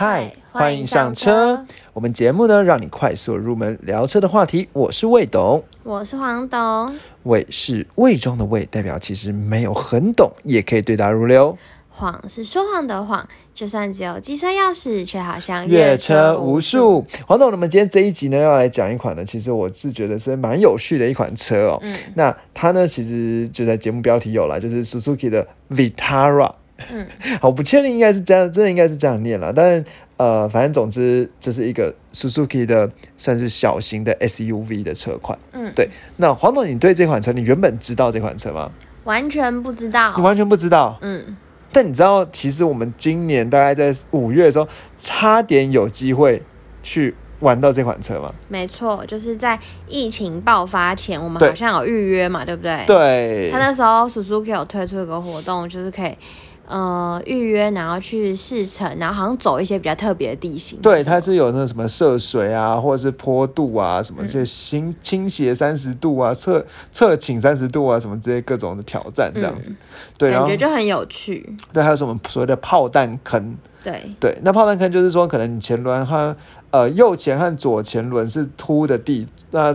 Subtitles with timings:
[0.00, 1.66] 嗨，欢迎上车。
[1.92, 4.68] 我们节目呢，让你快速入门聊车的话题。
[4.72, 6.94] 我是魏董，我是黄董。
[7.24, 11.58] 魏是魏中的魏，代表其实没有很懂，也可以对答如流。
[11.90, 17.04] 谎是说谎的谎，就算只有机车钥匙，却好像越车无数。
[17.26, 21.78] 黄董，我们今天这一集呢，要来讲一款呢，其实我是觉得是蛮有趣的一款车哦。
[21.82, 26.52] 嗯，那它呢，其实就在节目标题有了，就是 Suzuki 的 Vitara。
[26.90, 27.06] 嗯，
[27.40, 29.52] 好，我不确定应该是这样，真的应该是这样念了。
[29.52, 29.84] 但是
[30.16, 35.38] 呃，反正总之就是一个 Suzuki 的算是小型的 SUV 的车款。
[35.52, 35.88] 嗯，对。
[36.16, 38.70] 那黄总，你对这款车，你原本知道这款车吗？
[39.04, 40.14] 完全不知道。
[40.16, 40.98] 你完全不知道？
[41.02, 41.36] 嗯。
[41.72, 44.66] 但你知道，其实我们今年大概在五月的时候，
[44.96, 46.42] 差点有机会
[46.82, 48.32] 去玩到这款车吗？
[48.48, 52.84] 没错，就是在疫情爆发前，我们好像有预约嘛，对不对？
[52.86, 53.50] 对。
[53.52, 56.12] 他那时候 Suzuki 有推出一个活动，就是可以。
[56.68, 60.78] 呃，预约然后去试乘，然后好像走一些比较特别的地形。
[60.82, 69.72] 对，它是有那什么涉水啊，或者是坡度啊，什么这些倾倾斜三十度啊，侧侧倾三十度啊，什么这些各种的挑战这样子。
[70.18, 71.56] 对，感觉就很有趣。
[71.72, 73.56] 对，还有什么所谓的炮弹坑？
[73.82, 76.36] 对对，那炮弹坑就是说，可能你前轮和
[76.70, 79.74] 呃右前和左前轮是凸的地，那。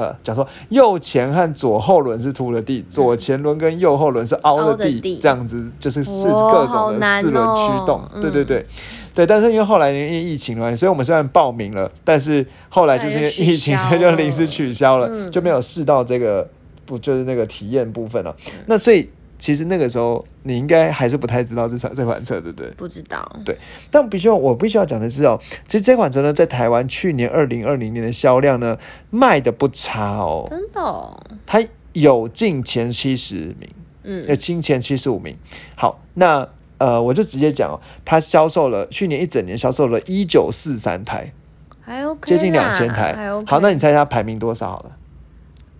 [0.00, 8.02] 呃，讲说右前和左后轮是凸的地，左前轮跟右后轮是凹的地，这样子就是四各种的四轮驱动。
[8.20, 8.66] 对对对，
[9.14, 9.26] 对。
[9.26, 16.48] 但是因为后来因为疫情了，所以我们虽然报名了，但是后来就是因为疫情，所以就临时取消了，就没有试到这个
[16.84, 18.34] 不就是那个体验部分了。
[18.66, 19.08] 那所以。
[19.38, 22.70] 其实那个时候你应该还是不太知道这车这款车，对不对？
[22.72, 23.28] 不知道。
[23.44, 23.58] 对，
[23.90, 28.78] 但必须要我必须要讲的是哦，其实这款车呢，在台湾去年二零二零年的销量呢，
[29.10, 30.46] 卖的不差哦。
[30.48, 30.80] 真的？
[30.80, 31.62] 哦它
[31.92, 33.70] 有进前七十名，
[34.02, 35.36] 嗯，有进前七十五名。
[35.76, 41.32] 好，那呃，我就直接讲哦，它销售了去年一整年销售了一九四三台，
[41.80, 43.14] 还 OK，接近两千台。
[43.46, 44.96] 好，那你猜它排名多少好了？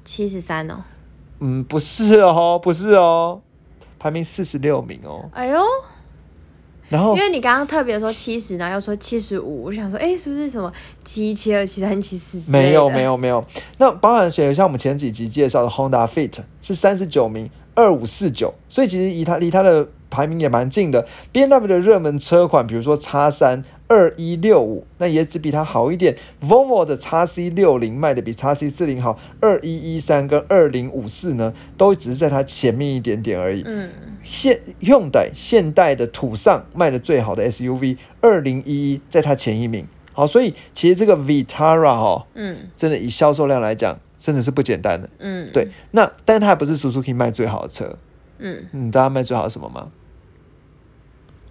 [0.05, 0.84] 七十三哦。
[1.41, 3.41] 嗯，不是哦，不是哦。
[3.99, 5.59] 排名四十六名哦，哎呦，
[6.91, 10.71] 然后因为你刚刚特别说七十，然后又说七十五，我想说，哎，是不是什么
[11.03, 12.53] 七七二七三七四？
[12.53, 13.43] 没有没有没有，
[13.78, 21.06] 那包含选像我们前几集介绍的 Honda Fit 是三十九名，二五四九，所以其实以它离它的排名也蛮近的。
[21.33, 23.65] B N W 的热门车款，比如说叉三。
[23.87, 26.17] 二一六五，那也只比它好一点。
[26.41, 33.62] Volvo 的 x C 六零卖的比 x C 四零好，二一一三跟二零五四呢，都只是在它前面一点点而已。
[33.67, 33.91] 嗯，
[34.23, 39.87] 现用的现代的土上卖的最好的 SUV，二零一一在它前一名。
[40.12, 45.11] 好，所以其实这个 Vitara 哈，嗯，真的以销售量来讲，真的是不简单的。
[45.19, 45.69] 嗯，对。
[45.91, 47.97] 那但是它不是 Suzuki 卖最好的车。
[48.39, 49.91] 嗯，你知道它卖最好的什么吗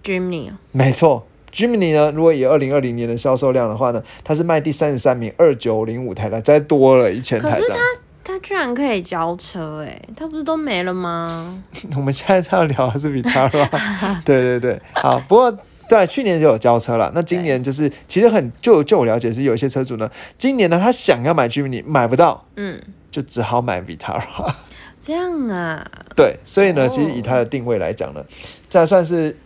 [0.02, 1.26] ？Jimny 没错。
[1.54, 2.10] Jimny 呢？
[2.10, 7.50] 如果以二零二零年的销售量的话呢，它是卖第三十三名，二九零五台了，再多了一千台。
[7.50, 7.76] 可是它
[8.24, 11.62] 它居然可以交车哎，它不是都没了吗？
[11.94, 13.68] 我们现在要聊的是 Vitara，
[14.26, 15.20] 对对对，好。
[15.28, 15.56] 不过
[15.88, 24.22] 对去年就有交车了，那今年就是其实很就就我了解是有一些车主呢，今年呢他想要买 Jimny 买不到，嗯，就只好买 Vitara。
[24.98, 25.86] 这样啊？
[26.16, 28.24] 对，所以呢，其实以它的定位来讲呢，
[28.68, 29.36] 这算是。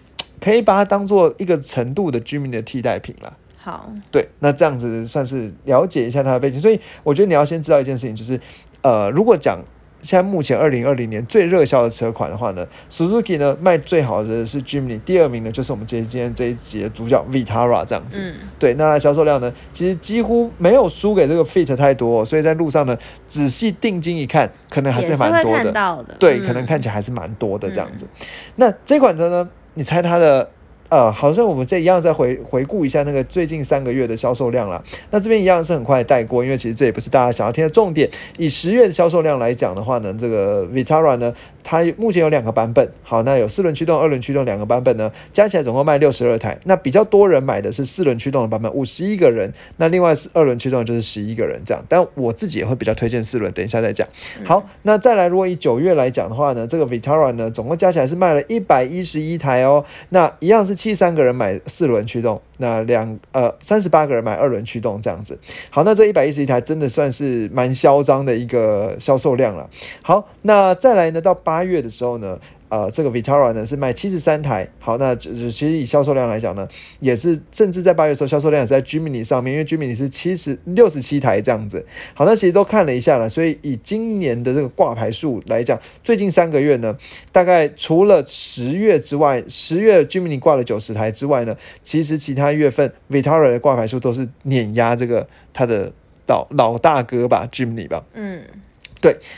[0.41, 3.37] 可以把它当做一个程度的居民的替代品了。
[3.61, 6.61] 好，对，那这样子算是了解一下它的背景。
[6.61, 8.41] 所以我觉得你要先知道一件事情，就是
[8.83, 9.59] 呃，如果讲
[10.01, 18.21] 现在目前二零二零年最热销的车款的话呢，Suzuki 呢卖最好的是 Jimny，第二名呢就是我们今天今天这一集的主角 Vitara 这样子。
[18.23, 22.97] 嗯，对，那销售量呢其实几乎没有输给这个 Fit 太多，所以在路上呢
[23.27, 26.17] 仔细定睛一看，可能还是蛮多的。
[26.19, 28.07] 对，可能看起来还是蛮多的这样子。
[28.55, 29.51] 那这款车呢？
[29.79, 30.51] 你猜他的？
[30.91, 34.83] 呃，好像我们这一样再回回顾一下那个最近三个月的销售量啦。
[35.11, 38.09] 那这边一样是很快带过，因为其实这也不是大家想要听的重点。
[38.39, 42.91] 以十月的销售量来讲的话呢，这个 Vitara 呢，它目前有两个版本。
[43.03, 46.59] 好，那有四轮驱动、二轮驱动两个版本呢，加起来总共卖六十二台。
[46.65, 49.53] 那比较多人买的是四轮驱动的版本，五十一个人。
[49.77, 51.85] 那另外是二轮驱动就是十一个人这样。
[51.87, 54.09] 但我自己也会比较推荐四轮，等一下再讲。
[54.47, 59.85] 好，那再来，如果以九月来讲的话呢，这个 Vitara 呢，总共加起来是卖了一百一十一台哦。
[60.09, 60.78] 那一样是。
[60.79, 65.37] 七三个人买四轮驱动，那两呃三十八个人买二轮驱动这样子。
[65.69, 69.69] 好，那这一百一十一台真的算是蛮嚣张的一个销售量了。
[70.03, 72.39] 好，那再来呢，到八月的时候呢。
[72.69, 76.69] 呃，这个 Vitara 呢是卖七十三台，好，那其实以销售量来讲呢，
[77.01, 81.85] 也是甚至在八月时候销售量是在 Jimny 上面，因为 Jimny 是七十六十七台这样子。
[82.15, 86.97] 好，那其实都看了一下了，所以以今年的这个挂牌数来讲，最近三个月呢，
[87.33, 95.93] 大概除了十月之外，十月 Jimny 挂了九十台之外呢，其实其他月份 Vitara 的挂牌数都是碾压这个他的
[96.27, 98.05] 老老大哥吧，Jimny 吧。
[98.13, 98.43] 嗯，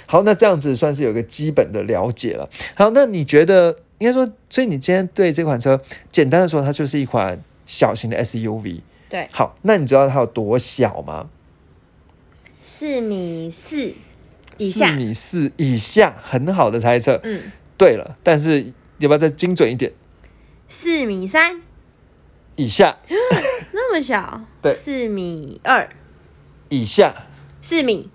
[0.07, 2.49] 好，那这样子算是有一个基本的了解了。
[2.75, 5.81] 好，那你觉得应该说，所以你今天对这款车，
[6.11, 8.81] 简单的说，它就是一款小型的 SUV。
[9.09, 11.29] 对，好，那你知道它有多小吗？
[12.63, 13.93] 四米四
[14.57, 17.21] 以下四，米四以下，很好的猜测。
[17.25, 19.93] 嗯，对了，但是要不要再精准一点？
[20.69, 21.61] 四米三，
[22.57, 22.99] 以下，
[23.73, 25.89] 那么小， 对四米二，
[26.69, 27.27] 以下，
[27.61, 28.09] 四米，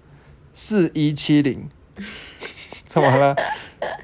[0.57, 1.69] 四一七零，
[2.87, 3.35] 怎么了？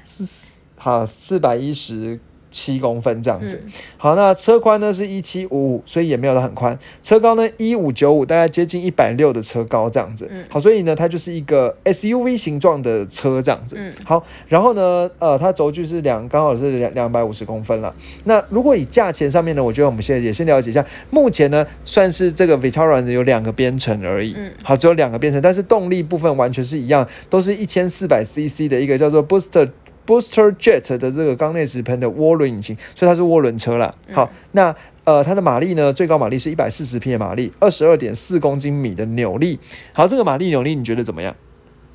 [0.04, 0.28] 四
[0.76, 2.20] 好，四百一十
[2.52, 3.60] 七公分这样子。
[3.64, 6.78] 嗯好，那车宽呢是一七五五，所以也没有到很宽。
[7.02, 10.28] 车高呢一五九五，大概接近一百六的车高这样子。
[10.30, 13.76] 嗯好，所以呢它就是一个 SUV 形状的车这样子。
[13.78, 17.94] 嗯好，然后呢，呃，它轴距是两，刚好是两两百五十公分了。
[18.24, 24.34] 那如果以价钱上面呢，我觉得我们现在也先了解一下，目前呢算是这个 Vitara 呢有两个编程而已。
[24.36, 29.68] 嗯好，只有两个编程，但是动力部分完全是一样，都是一千四百 CC 的一个叫做 Booster。
[30.06, 33.94] Booster Jet 的这个缸内直喷的涡轮引擎，所以它是涡轮车啦。
[34.12, 39.58] 好，那呃，它的马力呢，最高马力是一百四十匹的马力，二十二点四公斤米的扭力。
[39.92, 41.34] 好，这个马力扭力你觉得怎么样？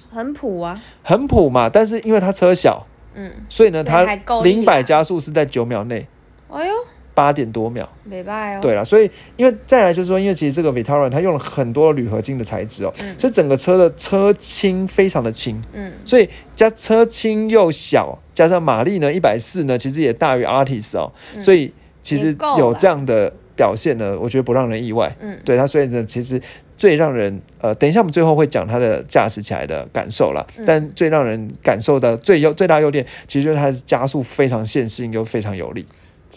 [0.09, 4.03] 很普啊，很普嘛，但是因为它车小，嗯，所以呢，它
[4.41, 6.07] 零百加速是在九秒内，
[6.49, 6.73] 哎呦，
[7.17, 7.89] 八点多秒。
[8.03, 13.15] 没拜哦，对了，所以因为再来就是说，因为其实这个 Vitara 它用了很多铝合金的材质哦，嗯。
[13.17, 15.91] 所以整个车的车轻非常的轻，嗯。
[16.05, 21.41] 所以加车轻又小，加上马力呢一百四呢，其实也大于 Artis 哦，嗯。
[21.41, 21.73] 所以
[22.03, 22.27] 其实
[22.59, 25.15] 有这样的表现呢，我觉得不让人意外。
[25.19, 26.39] 嗯，对它，所以呢，其实
[26.77, 30.45] 最让人呃，等一下我们最后会讲它的驾驶起来的感受啦。
[30.57, 30.63] 嗯。
[30.67, 35.85] 但最让人感受的最优最大优点，其实就是它的加速非常线性又非常有力，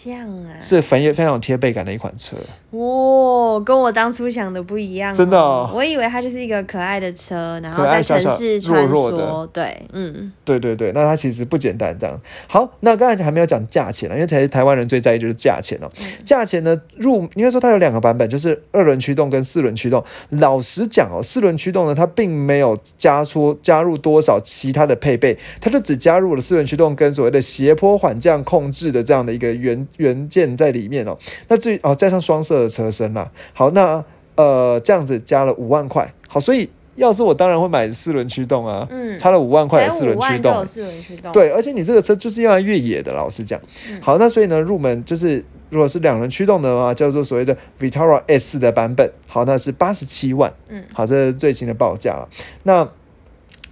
[0.03, 2.35] 这样啊，是很有非常有贴背感的一款车。
[2.71, 9.17] 哇，跟我当初想的不一样、真的哦我以为它就是一个可爱的车，然后在城市穿弱梭。
[9.17, 11.95] 弱的对，嗯，对对对，那它其实不简单。
[11.99, 15.91] 这样好，那刚才还没有讲价钱了，因为台台湾人最在意就是价钱哦。
[16.25, 20.03] 价钱呢，入应该说它有两个版本，就是二轮驱动跟四轮驱动。
[20.29, 31.17] 老实讲哦，四轮驱动呢，它并没有加出加入多少其他的配备，它就只加入了四轮驱动跟所谓的斜坡缓降控制的这样的一个元元件在里面哦。
[31.47, 34.03] 那至于哦，加上双色的车身啦，好，那
[34.35, 39.17] 呃这样子加了五万块，好，所以要是我当然会买四轮驱动啊，嗯。
[39.17, 40.65] 差了五万块的四轮驱动。
[40.65, 43.59] 四轮驱动，，对，而且你这个车就是要来越野的，老实讲。
[43.89, 44.01] 嗯。
[44.01, 50.51] 好，那所以呢，入门就是如果是两轮驱动的话，叫做所谓的 Vitara S 的版本，好，那是八十七万。
[50.69, 52.27] 嗯，好，这是最新的报价了。
[52.63, 52.87] 那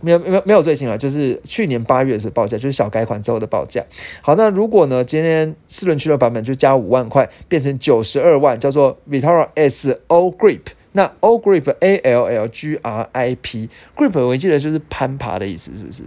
[0.01, 3.83] 没有没有没有最新了，就是去年八月是报价，就是小改款之后的报价。
[4.21, 10.61] 好，那如果呢，今天四轮驱动版本就加五万块，变成九十二万，叫做 Vitara S O Grip。
[10.93, 16.03] 那 O Grip A L L G R I P Grip 我记得就是攀爬的意思，是不是？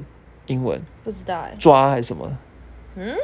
[0.47, 2.39] 英文不知道哎、抓还是什么？
[2.97, 3.15] 嗯，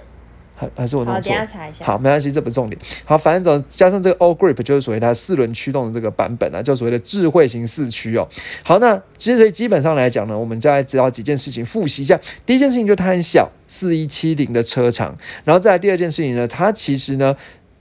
[0.59, 1.33] 还还是我好，等一弄错？
[1.33, 1.85] 下查一下。
[1.85, 2.79] 好，没关系，这不是重点。
[3.05, 8.29] 好，反正总加上这个 All Grip 就是所谓它四轮驱动的这个版本啊，就所谓的智慧型四驱哦。
[8.65, 12.19] 好，那其实基本上来讲呢，我们就来知道几件事情，复习一下。
[12.45, 17.37] 第一件事情就是它很小，四一七零的车长，然后再来第二件事情呢，它其实呢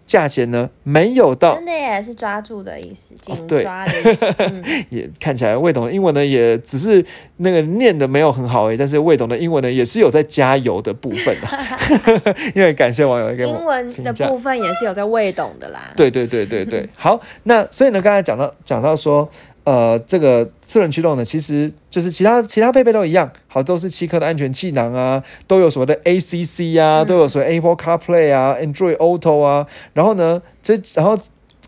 [0.07, 4.25] 价钱呢没有到真的也是抓住的意思，紧对抓的意思。
[4.39, 7.05] 嗯 也看起来魏董的英文呢，也只是
[7.37, 11.77] 那个念的没有很好哎，但是魏董的英文呢，也是有在加油的部分啊。
[12.55, 15.91] 因为感谢网友英文的部分也是有在未懂的啦。
[15.95, 19.29] 对对对对对，好，那所以呢，刚才讲到讲到说，
[19.67, 31.19] 呃，这个四轮驱动呢，其实就是其他其他配备都一样，好，都是七颗的安全气囊啊，都有所谓的 ACC 啊，嗯都有所谓 Apple CarPlay 啊，Android Auto 啊，然后呢，这然后。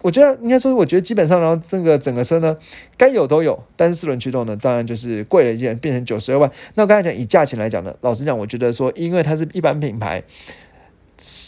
[0.01, 2.55] 我觉得应该说，我觉得基本上，然后这个整个车呢，
[2.95, 6.49] 该有都有，但是四轮驱动呢，当然就是贵了一件，变成九十二万。
[6.75, 10.23] 那我刚才讲以价钱来讲呢，老实讲，我觉得说，因为它是一般品牌，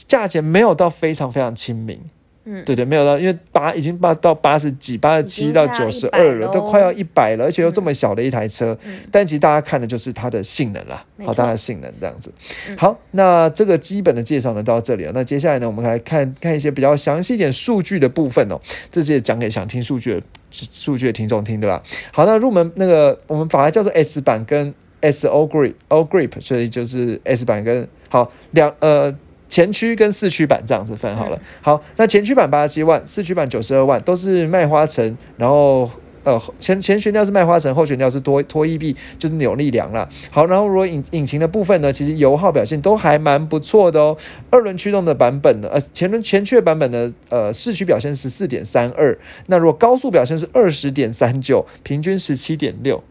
[0.05, 1.97] 价钱没有到非常非常亲民。
[2.43, 8.75] 嗯对对，没有到，因为八已经八到八十几、八十七到九十二了，都快要一百了，而且又这么小的一台车。
[8.83, 12.33] 嗯但其实大家看的就是它的性能啦，好，它的性能这样子。
[12.69, 15.11] 嗯好，那这个基本的介绍呢到这里了。
[15.13, 18.59] 那接下来呢，我们来看看一些比较详细一点数据的部分哦。
[18.89, 21.81] 这些讲给想听数据的数据的听众听的啦。
[22.11, 29.15] 好，那入门那个我们把它叫做 S 版跟 S O Grip O Grip，所以就是 S 版跟好两呃。
[29.51, 31.37] 前驱跟四驱版这样子分好了。
[31.61, 35.91] 好，那前驱版八十七万，四驱版九十二万，都是麦花臣，然后
[36.23, 40.07] 呃前前悬吊是麦花臣，后悬吊是拖拖曳臂，就是扭力梁了。
[40.29, 44.15] 好，然后如果引引擎的部分呢，其实油耗表现都还蛮不错的哦。
[44.49, 53.03] 二轮驱动的版本呢，呃前轮前驱的版本呢，呃市区表现十四点三二，那如果高速表现是二十点三九，平均十七点六。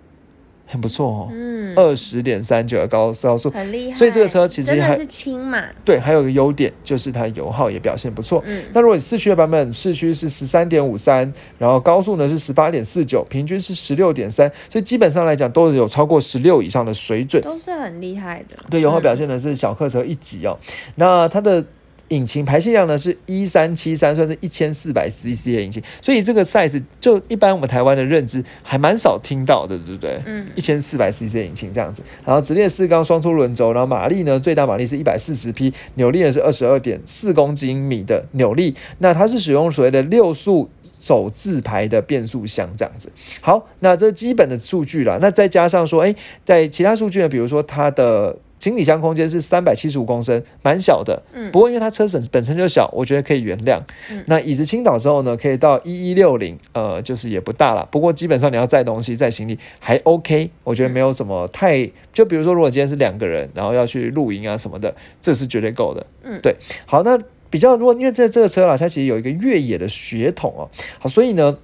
[0.70, 3.98] 很不错哦，嗯，二十点三九的高高速，很厉害。
[3.98, 8.40] 所以这个车其实还是轻嘛，对，还有个优点就是它油耗也表现不错。
[8.46, 17.42] 嗯，那如果你四驱的版本，市区是十三点五三，然后高速呢是十八点四九，平均是十六点三，所以基本上来讲都是有超过十六以上的水准。
[17.42, 18.56] 都是很厉害的。
[18.70, 20.56] 对，油耗表现呢是小客车一级哦。
[20.94, 21.64] 那它的
[22.10, 30.20] 引擎排气量呢是一三七三，算是一千四百 CC 的引擎，所以这个 size 就一般我们台湾的认知还蛮少听到的，对不对？
[30.26, 38.74] 嗯一千四百 CC 的引擎这样子，然后直列四缸双凸轮轴，然后马力呢最大马力是一百四十匹，扭力呢是二十二点四公斤米的扭力。
[38.98, 40.68] 那它是使用所谓的六速
[41.00, 43.10] 手自排的变速箱这样子。
[43.40, 46.14] 好，那这基本的数据啦，那再加上说，哎，
[46.44, 51.20] 在其他数据呢，比如说它的行李箱空间是三百七十五公升，蛮小的。
[51.32, 53.80] 嗯不过因为它车身本身就小，我觉得可以原谅。
[54.10, 57.88] 嗯那椅子倾倒之后呢，可以到一一六零，呃，就是也不大了。
[57.90, 66.06] 不过基本上你要载东西、载行李还 OK，我觉得没有什么太，就比如说如果今天是两个人，然后要去露营啊什么的，这是绝对够的。
[66.22, 66.54] 嗯对。
[66.84, 71.56] 好，那比较如果因为在这个车啦，它其实有一个越野的血统哦，好，所以呢。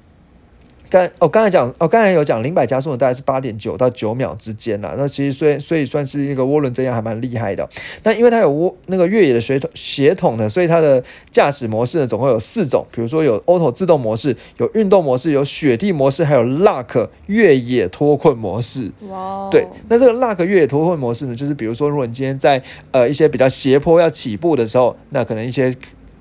[0.89, 4.95] 刚哦，刚才讲哦，刚才有讲零百加速呢，大概是八点九到九秒之间啦。
[4.97, 7.69] 那其实所以所以算是一个涡轮增压还蛮厉害的。
[8.03, 18.91] 那因为它有涡那个越野的血统血统呢，所以它的驾驶模式呢总共有四种，比如说有 Auto 自动模式、有运动模式、有雪地模式，还有 luck 越野脱困模式。
[19.09, 22.63] 哇哦，对，那这个 luck 越野脱困模式呢，就是比如说，如果你今天在
[22.93, 25.75] 呃一些比较斜坡要起步的时候，那可能一些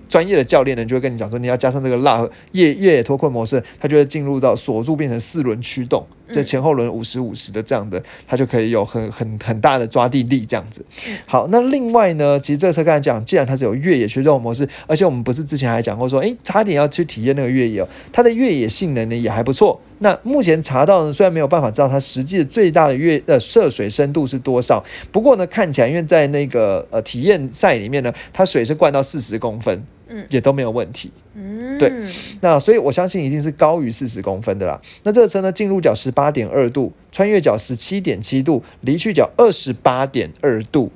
[0.07, 10.85] 专业的教练呢就会跟你讲说，你要加上这个 Lock 越越野脱困模式，它就会进入到锁住变成四轮驱动，这前后轮五十五十的这样的，它就可以有很很很大的抓地力这样子。
[11.25, 19.79] 好，那另外呢，其实这个车刚才讲，既然它是有越野驱动模式，而且我们不是之前还讲过说，诶，差点要去体验那个越野哦，它的越野性能呢也还不错。
[20.05, 31.11] 那目前查到呢，虽然没有办法知道它实际的最大的越呃涉水深度是多少，不过呢，看起来因为在那个呃体验赛里面呢，它水是灌到四十公分，嗯也都没有问题。
[31.33, 31.91] 嗯，对
[32.39, 34.79] 那所以我相信一定是高于四十公分的啦。
[35.01, 40.91] 那这个车呢，进入角十八点二度，穿越角十七点七度，离去角二十八点二度，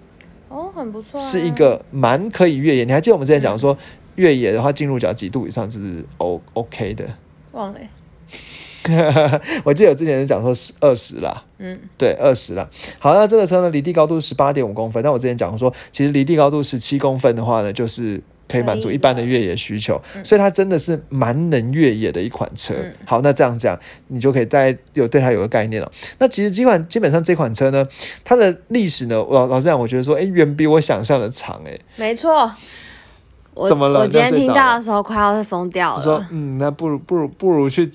[0.49, 2.83] 哦，很不错啊，是一个蛮可以越野。
[2.83, 3.75] 你还记得我们之前讲说，
[4.17, 7.05] 越野的话进入角几度以上就是 O OK 的。
[7.53, 7.89] 忘了欸，
[9.63, 12.67] 我记得我之前是讲说是二十啦，嗯对，二十啦。
[12.97, 15.03] 好，那这个车呢，离地高度十八点五公分。
[15.03, 22.73] 那我之前讲说，其实离地高度十七公分的话呢，就是可以满足一般的越野需求，所以它真的是蛮能越野的一款车。
[22.75, 25.91] 嗯好，那这样讲，你就可以大概有对它有个概念了。
[26.17, 27.85] 那其实这款基本上这款车呢，
[28.23, 31.77] 它的历史呢，老老实讲，我觉得说，哎，远比我想象的长，哎。
[31.97, 32.51] 没错。
[33.59, 37.87] 我怎么了我今天听到的时候快要疯掉我说。，嗯，那不如不如不如去，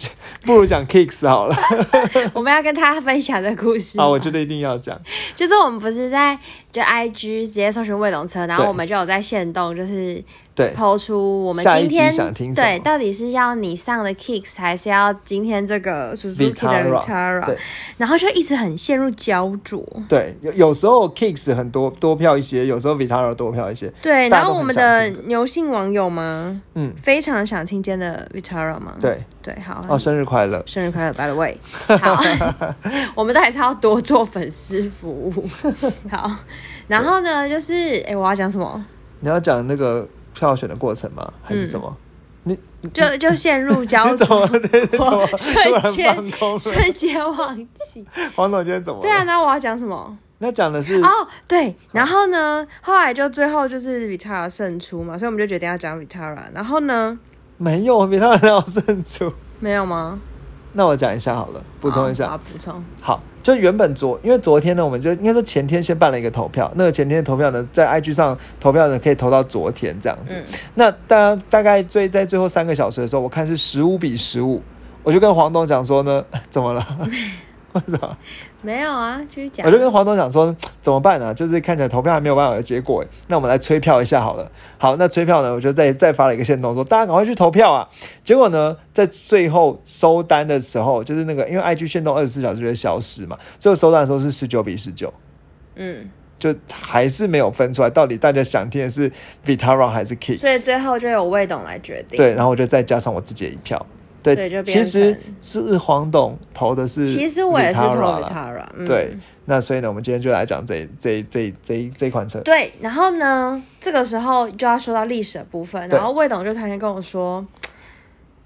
[0.45, 1.57] 不如讲 Kicks 好了。
[2.35, 4.05] 我们要跟大家分享的故事吗。
[4.05, 4.99] 好，我觉得一定要讲。
[5.35, 6.39] 就是我们不是在
[6.71, 10.23] 就 IG 直接搜寻魏龙车，然后我们就有在线动，就是
[10.55, 17.57] 对，抛出我们今天想听什么对，到底是要你上的 Kicks 还是要今天这个 Suzuki 的 Vitara
[17.97, 19.85] 然后就一直很陷入焦灼。
[20.09, 23.93] 对，有有时候 Kicks 很多多票一些，有时候 Vitara 多票一些。
[24.01, 26.61] 对，然后我们的牛姓网友吗？
[26.75, 28.95] 嗯，非常想听今天的 Vitara 吗？
[29.01, 30.63] 对，对，好，哦，生日快乐！
[30.67, 31.59] 生日快乐，by the way。
[32.01, 32.23] 好，
[33.17, 35.45] 我们都还是要多做粉丝服务。
[36.09, 36.31] 好，
[36.87, 38.85] 然后呢，就是哎、我要讲什么？
[39.21, 41.33] 你要讲那个票选的过程吗？
[41.43, 41.97] 还是什么？
[42.43, 42.59] 你
[42.93, 44.47] 就就陷入焦灼，
[45.39, 46.15] 瞬然间？
[46.61, 48.05] 瞬间忘记。
[48.37, 49.03] 黄总今天怎么了？
[49.03, 50.19] 对啊，那我要讲什么？
[50.39, 51.09] 那讲的是哦，
[51.49, 56.43] 对，然后呢，后来就最后就是 Vitara 胜出嘛，所以我们就决定要讲 Vitara。
[56.53, 57.19] 然后呢，
[57.57, 59.33] 没有 Vitara 要胜出。
[59.61, 60.21] 没有吗？
[60.75, 62.29] 那我讲一下好了，补充一下。
[62.29, 62.85] 好补充。
[63.01, 70.35] 好，就原本昨因为昨天呢，我们就应该说前天先办了一个投票，那个前天的投票呢，在 IG 上投票呢可以投到昨天这样子。
[70.35, 70.43] 嗯
[70.77, 74.63] 那大家大概最在最后三个小时的时候，我看是十五比十五，
[75.03, 76.85] 我就跟黄董讲说呢， 怎么了？
[77.75, 78.17] 为什么？
[78.65, 79.71] 没有啊，继续讲我。
[79.71, 84.51] 就跟黄董讲说怎么办呢、就是看起来投票还没有办法有结果，那我们来催票一下好了。
[84.79, 87.87] 好，那催票呢，我就再再发了一个线动说大家赶快去投票啊。
[88.25, 95.13] 结果呢，在最后收单的时候，就是那个因为 IG 线动二十四小时就会消失嘛，最后收单的时候是十九比十九。
[95.77, 99.11] 嗯，就还是没有分出来，到底大家想听的是
[99.45, 100.39] Vitara 还是 Kicks？
[100.39, 102.17] 所以最后就由魏董来决定。
[102.17, 103.85] 对，然后我就再加上我自己的一票，
[104.25, 109.15] 对，所以就变其实是黄董投的是，其实我也是投 Vitara，嗯、对，
[109.45, 112.41] 那所以呢，我们今天就来讲这这这这这款车。
[112.41, 117.47] 对，然后呢，这个时候就要说到历史的部分，然后魏董就突然间跟我说，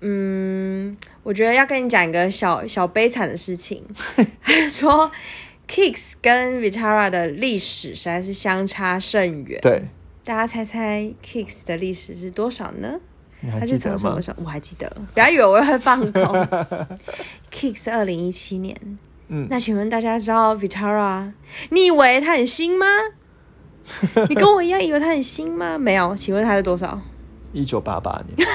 [0.01, 3.85] 嗯，我觉得要跟你讲一个小小悲惨的事情，
[4.69, 5.09] 说
[5.69, 9.61] Kicks 跟 Vitara 的历史实在是相差甚远。
[9.63, 9.83] 对，
[10.25, 12.99] 大家猜猜 Kicks 的历史是多少呢？
[13.41, 14.23] 你还它记得吗是从什么？
[14.23, 14.37] 时候？
[14.45, 16.23] 我还记得，不要以为我会放空。
[17.53, 18.77] Kicks 二零一七年，
[19.29, 21.31] 嗯，那请问大家知道 Vitara？
[21.71, 22.87] 你以为它很新吗？
[24.29, 25.79] 你跟我一样以为它很新吗？
[25.79, 27.01] 没有，请问它是多少？
[27.53, 28.49] 一九八八年。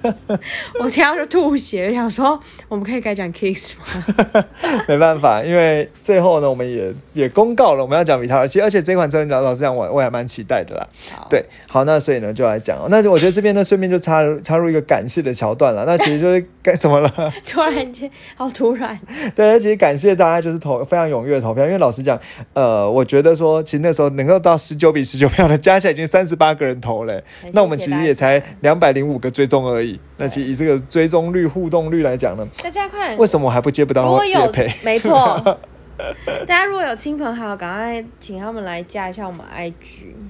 [0.78, 4.44] 我听到就吐血，想说我们可以改讲 Kicks 吗？
[4.86, 10.86] 没办法，因为最后呢，我们也也公告了我们要讲维塔尔，其实而且这款车，你老老实讲，我我还蛮期待的啦。
[11.30, 15.84] 对，好，那所以呢就来讲哦，那就我觉得这边呢顺便就插入插入一个感谢的桥段了。
[15.86, 17.10] 那其实就是该怎么了？
[17.46, 18.98] 突然间好突然，
[19.34, 22.20] 对，其实感谢大家就是投非常踊跃的投票，因为老实讲，
[22.52, 29.98] 呃，我觉得说其实那时候能够到十九比十九票的，加起来已经三十八个人投了，很那我们其实也才家两百零五个追踪而已。
[30.18, 34.70] 那其实以这个追踪率、互动率来讲呢，大家快为什么我还不接不到如果有叶配？
[34.82, 35.58] 没错，
[36.46, 39.74] 大家如果有亲朋好友，赶快请他们来加一下我们 IG，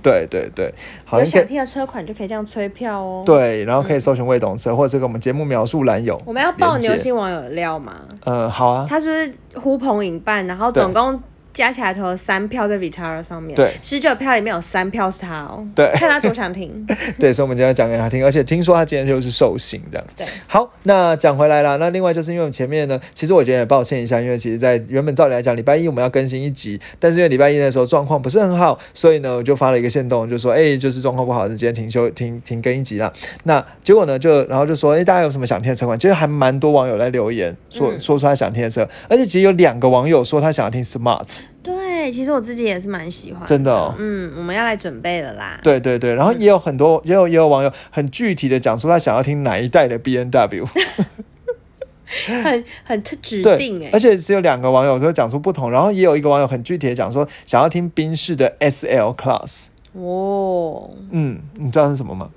[0.02, 0.72] 对对对，
[1.04, 6.20] 好，有想听的车款就可以这样催票哦。，对，然后可以搜寻未懂车，或者这个我们节目描述栏有。
[6.24, 8.00] 我们要爆牛星网友的料吗？
[8.24, 11.22] 呃，好啊，他是不是呼朋引伴，然后对总共
[11.60, 16.86] 加起来投了三票在 Vitara 上面，对十九票里面有三票是他哦，对看他多想听，
[17.20, 20.06] 对，所以我们今天要讲给他听，而且听说他今天就是寿星这样。
[20.16, 33.12] 对，好，那讲回来了，那另外就是因为我们前面呢，其实我觉得也抱歉一下，因为其实在原本照理来讲，礼拜一我们要更新一集，但是因为礼拜一的时候状况不是很好，所以呢我就发了一个线动，就说哎、就是状况不好，是今天停休停停更一集啦。
[33.44, 35.98] 那结果呢就然后就说哎、大家有什么想听的车款？
[35.98, 41.26] 其实还蛮多网友来留言说、嗯说出他想听的车，而且其实有两个网友说他想要听 Smart。
[41.62, 43.94] 对，其实我自己也是蛮喜欢，真的哦？
[43.98, 50.66] 嗯，我们要来准备了啦，对对对，然后也有很多，也有也有网友很具体的讲出他想要听哪一代的 B N W，
[52.42, 62.30] 很很特指定哎而，且只有两个网友都讲出不同，然后也有一个网友很具体的讲说想要听宾士的 S L Class，哦，嗯，你知道是什么吗？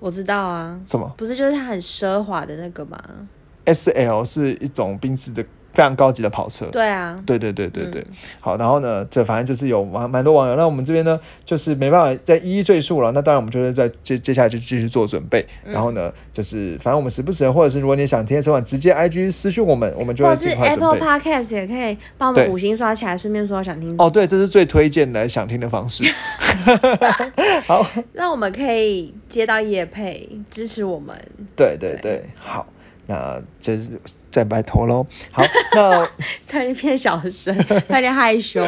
[0.00, 1.10] 我知道啊，什么？
[1.16, 2.98] 不是就是它很奢华的那个吗
[3.64, 5.42] ？S L 是一种宾士的
[5.74, 6.66] 非常高级的跑车。
[6.66, 8.04] 对啊，对对对对对，
[8.40, 13.12] 好，然后呢，这反正就是有蛮蛮多网友，那我们这边呢，就是没办法再一一赘述了。
[13.12, 15.44] 那当然，我们就是在接接下来就继续做准备。
[15.64, 21.04] 然后呢，就是反正我们时不时，或者是如果你想听的直接 IG 私讯我们，我们就会或者是尽快准 Apple。
[21.04, 26.04] Podcast 也可以帮我们五星刷起来，顺便说想听，哦，对，这是最推荐的想听的方式。
[27.66, 27.84] 好，
[28.14, 31.16] 那我们可以接到叶配，支持我们。
[31.56, 32.66] 对对对，好，
[33.06, 35.06] 那就是再拜托喽。
[35.30, 35.42] 好，
[35.74, 36.04] 那
[36.48, 37.54] 突然间变小声，
[37.86, 38.62] 突然间害羞。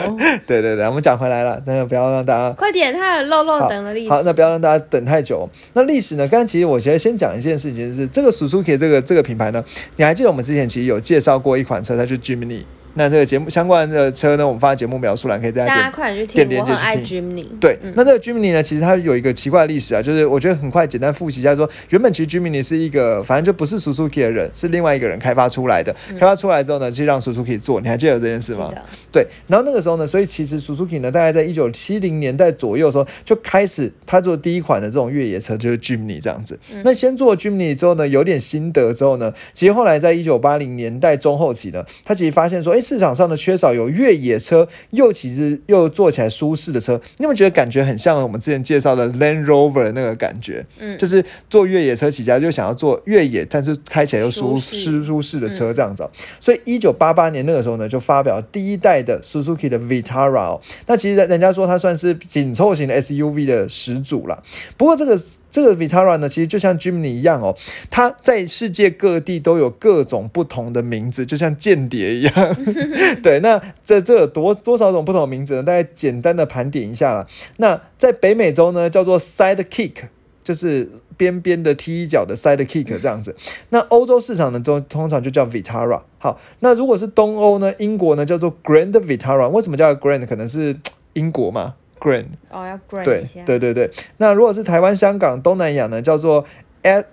[0.46, 4.10] 对对对，我们讲回来了，那个不要让大家快点，他有漏漏等了历史。
[4.10, 5.48] 好，那不要让大家等太久。
[5.72, 6.26] 那历史呢？
[6.28, 9.64] 刚刚其实我觉得先讲一件事情，就是这个 Suzuki 这个这个品牌呢，
[9.96, 12.64] 你还记得我们之前其实有介绍过一款车，它就是 Jimny。
[12.96, 15.92] 那这个节目相关的车呢，我们放在节目描述栏，可以大大家家点。
[15.92, 17.46] 快点去点听，我很爱连接去 Jimny。
[17.60, 25.94] 对，那这个 Jimny 呢，其实它有一个奇怪的历史啊，就是我觉得很快简单复习一下说，原本其实 Jimny 是一个，反正就不是 Suzuki 的人，是另外一个人开发出来的。
[26.18, 28.72] 开发出来之后呢，其实让 Suzuki 做，你还记得有这件事吗？
[29.12, 36.58] 对，然后那个时候呢，所以其实 Suzuki 呢，大概在一九七零年代左右的时候，就开始他做第一款的这种越野车，就是 Jimny 这样子。
[36.82, 47.00] 那先做 Jimny 之后呢，有点心得之后呢，其实后来在一九八零年代中后期呢，他其实发现说，哎，市场上的缺少有越野车又其实又坐起来舒适的车。
[47.18, 50.64] 你有没有觉得感觉很像我们之前介绍的 Land Rover 那个感觉？
[50.78, 60.60] 嗯就是做越野车起家，就想要做越野，但是开起来又舒舒舒舒适的车这样子哦、所以一九八八年那个时候呢，就发表第一代的 Suzuki 的 Vitara 哦。
[60.86, 64.42] 那其实人家说它算是紧凑型的 SUV 的始祖了。
[64.76, 65.18] 不过这个
[65.50, 67.56] 这个 Vitara 呢，其实就像 Jimny 一样哦，
[67.90, 72.56] 它在世界各地都有各种不同的名字，就像间谍一样。
[73.22, 75.62] 对，那这这有多多少种不同的名字呢？
[75.62, 77.26] 大概简单的盘点一下啦。
[77.56, 80.04] 那在北美洲呢，叫做 Sidekick。
[80.46, 83.34] 就是边边的踢脚的 side kick 这样子。
[83.70, 86.02] 那欧洲市场呢，都通常就叫 Vitara。
[86.20, 89.48] 好，那如果是东欧呢，英国呢叫做 Grand Vitara。
[89.48, 90.24] 为什么叫 Grand？
[90.24, 90.76] 可能是
[91.14, 92.26] 英国嘛，Grand。
[92.48, 93.26] 哦，要 Grand 对。
[93.44, 93.90] 对对对。
[94.18, 96.44] 那如果是台湾、香港、东南亚呢，叫做
[96.82, 97.06] S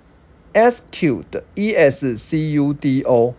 [0.51, 3.33] S Q 的 E S C U D O，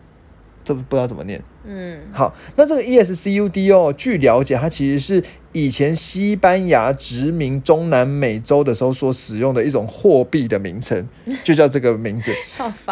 [0.65, 1.41] 这不不知道怎么念。
[1.67, 5.25] 嗯，好，那这个 ESCUD 哦，据了解，它其实是
[5.55, 11.09] 以前西班牙殖民中南美洲的时候所使用的一种货币的名称，
[11.43, 12.33] 就叫这个名字。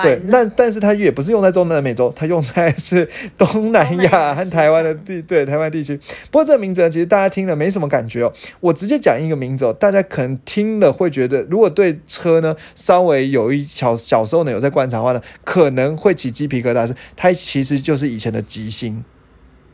[0.01, 5.97] 对哦。，那但是它也不是用在中南美洲，它用在是东南亚亚和台湾的地对台湾地区。
[6.31, 8.33] 不过这个名字呢，其实大家听了没什么感觉哦。
[8.61, 16.87] 我直接讲一个名字哦，大家可能听了会觉得，如果对车呢稍微有一小小时候呢有在观察的话呢，可能会起鸡皮疙瘩。
[16.87, 19.05] 是它其实就是以前的吉星，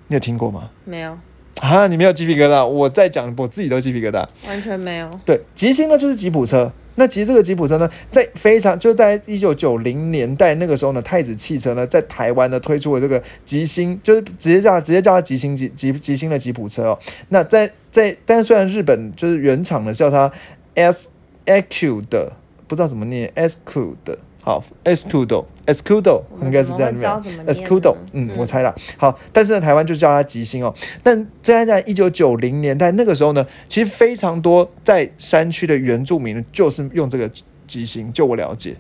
[0.07, 0.70] 你有听过吗？
[0.85, 1.18] 没有，
[1.61, 4.27] 啊，你没有鸡皮疙瘩，我在讲，我自己都鸡皮疙瘩。
[4.47, 5.11] 完全没有。
[5.25, 6.73] 对，吉星呢就是吉普车。
[6.94, 16.99] 那其实这个吉普车呢，在非常就在一九九零年代那个时候呢，太子汽车呢在台湾呢推出了这个吉星，就是直接叫它直接叫它吉星吉吉吉星的吉普车哦。
[17.29, 20.33] 那在在，但是虽然日本就是原厂呢叫它
[20.75, 21.09] S
[21.44, 22.33] A Q 的，
[22.66, 24.18] 不知道怎么念 S Q 的。
[24.48, 28.74] 好，Escudo Escudo 应该是这样怎么会知道念怎么念呢 Escudo，嗯，嗯我猜啦。
[28.96, 30.74] 好，但是呢，台湾就叫它吉星哦。
[31.02, 37.30] 但在在一九九零年代那个时候呢，其实非常多在山区的原住民呢，就是用这个
[37.66, 38.11] 吉星。
[38.11, 38.74] 就我了解，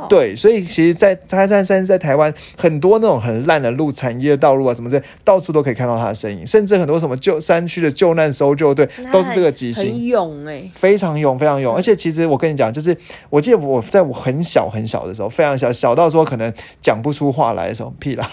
[0.00, 9.84] 哦？，对，所以其实在，在在在在台湾很多那种很烂的路、产业道路啊什么的，到处都可以看到他的身影，甚至很多什么救山区的救难搜救队都是这个机型。
[9.84, 11.76] 很勇哎、非常勇，非常勇，嗯。
[11.76, 12.96] 而且其实我跟你讲，就是
[13.28, 18.30] 我记得我在我很小很小的时候，非常小，小到说可能讲不出话来的时候，屁啦，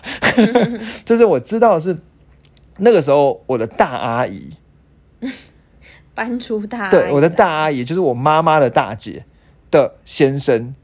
[1.06, 1.98] 就是我知道是
[2.78, 4.50] 那个时候我的大阿姨，
[6.14, 9.24] 搬出大对，我的大阿姨就是我妈妈的大姐
[9.70, 10.76] 的先生，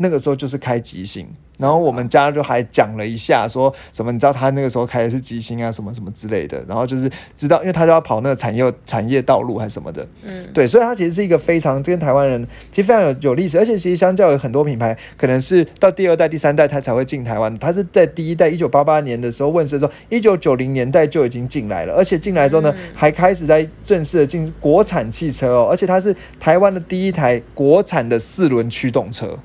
[0.00, 1.26] 那个时候就是开吉星。
[1.60, 6.64] 然后我们家就还讲了一下，说什么你知道他那个时候开的是吉星啊，什么什么之类的。
[6.66, 29.38] 然后就是知道，因为他就要跑那个产业产业道路还是什么的，嗯，对，所以他其实是一个非常跟台湾人其实非常有有历史，而且其实相较有很多品牌，可能是到第二代、第三代他才会进台湾，他是在第一代一九八八年的时候问世的时候，一九九零年代就已经进来了，而且进来之后呢，嗯还开始在正式的进国产汽车哦，而且它是台湾的第一台国产的四轮驱动车，哦，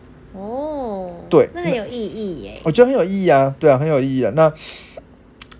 [1.29, 2.59] 对那很有意义耶。
[2.63, 4.31] 我觉得很有意义啊，对啊，很有意义啊。
[4.35, 4.51] 那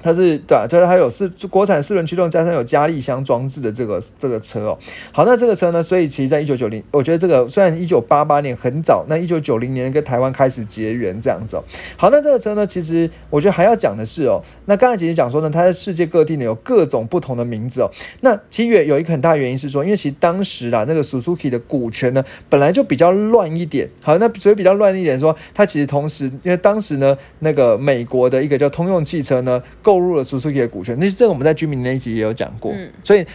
[0.06, 4.78] 它是对啊，就是它有四国产四轮驱动加上有加力箱装置的这个这个车哦。
[5.12, 11.64] 好，那这个车呢，所以其实在一九九零，我觉得这个虽然一九八八年很早，那一九九零年跟台湾开始结缘这样子哦。
[11.98, 17.90] 好，那这个车呢，其实我觉得还要讲的是哦，那刚才其实讲说呢，它在世界各地呢有各种不同的名字哦。
[18.22, 23.90] 那其实有一个很大原因是说，因为其实当时啦，那个 Suzuki 的股权呢本来就比较乱一点。
[24.04, 33.26] 好，那所以比较乱一点说，它其实同时因为当时呢，那个美国的一个叫通用汽车呢购入了 Suzuki 的股权，那这个我们在居民那一集也有讲过，嗯所以。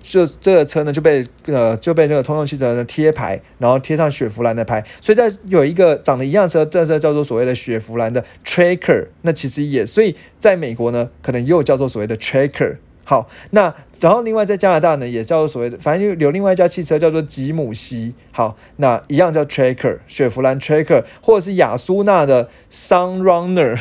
[0.00, 12.76] 就这个车呢就被呃就被那个通用汽车呢贴牌，然后贴上雪佛兰的牌，所以在有一个长得一样的车，这这叫做所谓的雪佛兰的 Tracker，那其实也所以在美国呢可能又叫做所谓的 Tracker。
[13.04, 23.78] 好，那然后另外在加拿大呢也叫做所谓的，反正有另外一家汽车叫做吉姆西，好，那一样叫 Tracker，雪佛兰 Tracker，或者是雅苏纳的 Sunrunner。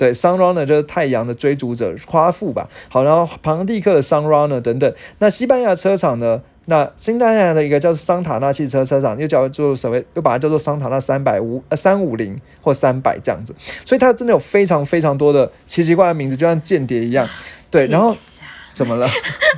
[0.00, 2.66] 嗯，对，Sunrunner 就是太阳的追逐者，夸父吧。
[2.88, 4.90] 好，然后庞蒂克的 Sunrunner 等等。
[5.18, 6.40] 那西班牙车厂呢？
[6.66, 17.28] 那西班牙的一个叫桑塔纳汽车车厂，又叫做所谓又把它叫做桑塔纳三百五呃三五零或三百这样子，所以它真的有非常非常多的奇奇怪怪的名字，就像间谍一样。
[17.70, 18.14] 对，然后
[18.72, 19.08] 怎么了？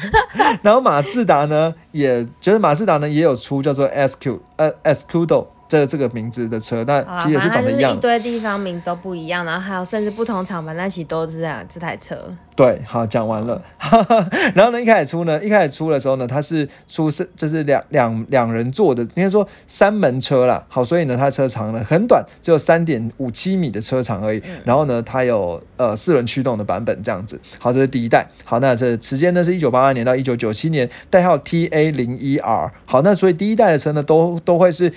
[0.63, 7.99] 然后马自达呢，也就是马自达呢也有出叫做 SQ 呃 Escudo 这这个名字的车，那其实也是长得一样一。
[7.99, 12.15] 堆地方名都不一样，然后还有甚至不同厂牌，那其实都是这样这台车。
[12.55, 13.63] 对，好，讲完了。
[14.55, 20.63] 然后呢，一开始出呢，一开始出的时候呢，它是出是就是两两两人座的，应该说三门车啦。
[20.69, 24.43] 好，所以呢，它车长呢很短，只有三点五七米的车长而已。
[24.65, 27.41] 然后呢，它有呃四轮驱动的版本这样子。
[27.59, 28.27] 好，这是第一代。
[28.45, 32.71] 好，那这时间呢是一九八八年到一九九七年，代号 TA 零一 R。
[32.85, 34.93] 好，那所以第一代的车呢都都会是。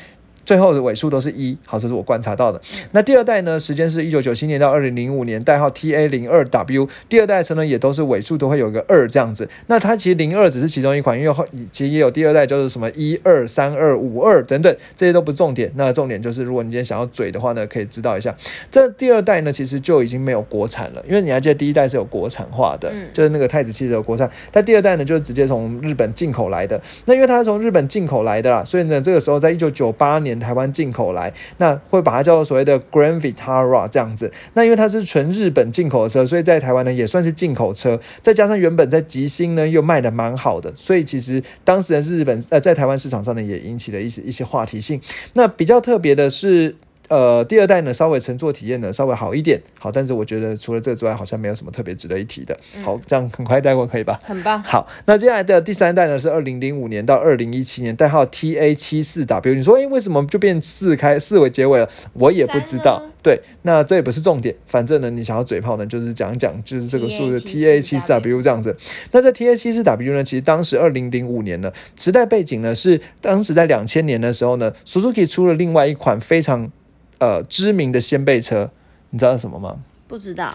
[0.46, 2.62] 最后的尾数都是一，好，这是我观察到的。
[2.92, 6.88] 那第二代呢，时间是一九九七年到二零零五年，代号 TA 零二 W。
[7.10, 9.50] 第二代车呢，也都是尾数都会有个二这样子。
[9.68, 15.72] 那它其实零二只是其中一款，因为后其实也有第二代，就是什么一二三二五二等等，这些都不是重点。
[15.76, 18.36] 那重点就是，如果你今天想要嘴的话呢，可以知道一下，
[18.70, 26.80] 这第二代呢，其实就已经没有国产了，因为你还记得第一代是有国产化的，嗯就是那个太子汽车有国产，但第二代呢，就是直接从日本进口来的。
[27.06, 34.32] 那因为它是从日本进口来的啦，所以呢，这个时候在一九九八年台湾进口来，那会把它叫做所谓的 Grand Vitara 这样子。
[34.54, 38.00] 那因为它是纯日本进口的车，所以在台湾呢也算是进口车。
[38.22, 45.00] 再加上原本在吉星呢又卖的蛮好的，所以其实当时的日本呃在台湾市场上呢也引起了一些一些话题性。
[45.34, 46.76] 那比较特别的是。
[47.08, 52.58] 呃，第二代呢，稍微乘坐体验呢稍微好一点，好，但是我觉得除了这之外，好像没有什么特别值得一提的。
[52.84, 54.20] 好，这样很快带过可以吧？
[54.24, 54.62] 很棒。
[54.64, 59.54] 好，那接下来的第三代呢是二零零五年到二零一七年，代号 TA 七四 W。
[59.54, 61.90] 你说，诶，为什么就变四开四为结尾了？
[62.14, 63.02] 我也不知道。
[63.22, 68.76] 对，那这也不是重点，反正呢，你想要嘴炮呢，就是讲讲，就是这个数字 TA 七四 W 这样子。
[69.12, 76.72] 那在 TA 七四 W 呢，其实当时二零零五年呢，时代背景呢是当时在两千年的时候呢，Suzuki 出了另外一款非常。
[77.20, 78.70] 呃，知名的掀背车，
[79.10, 79.78] 你知道是什么吗？
[80.08, 80.54] 不知道。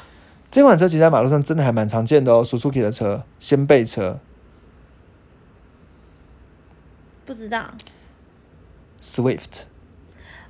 [0.50, 4.18] 这款车其实在马路上真的还蛮常见的哦，Suzuki 的车，掀背车。
[7.24, 7.70] 不知道。
[9.00, 9.62] Swift。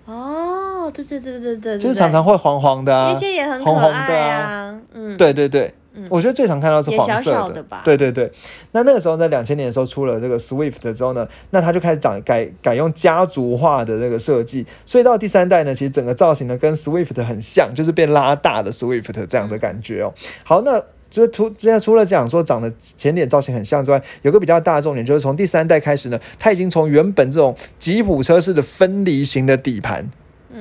[0.06, 4.80] 哦，对对对对对对，就是常常会黄黄的啊，那些也很可爱啊。
[4.92, 5.74] 嗯，对对对。
[6.08, 8.30] 我觉得最常看到是黄色的，对对对。
[8.72, 20.14] 那那个时候在两千年的时候出了这个 Swift 之后呢，那它就开始长改改用家族化的这个设计，所以到第三代呢，其实整个造型呢跟 Swift 很像，就是变拉大的 Swift 这样的感觉哦。
[20.44, 30.08] 好，那就是除现在除了讲说长得前脸造型很像之外，有个比较大的重点就是从第三代开始呢，它已经从原本这种吉普车式的分离型的底盘。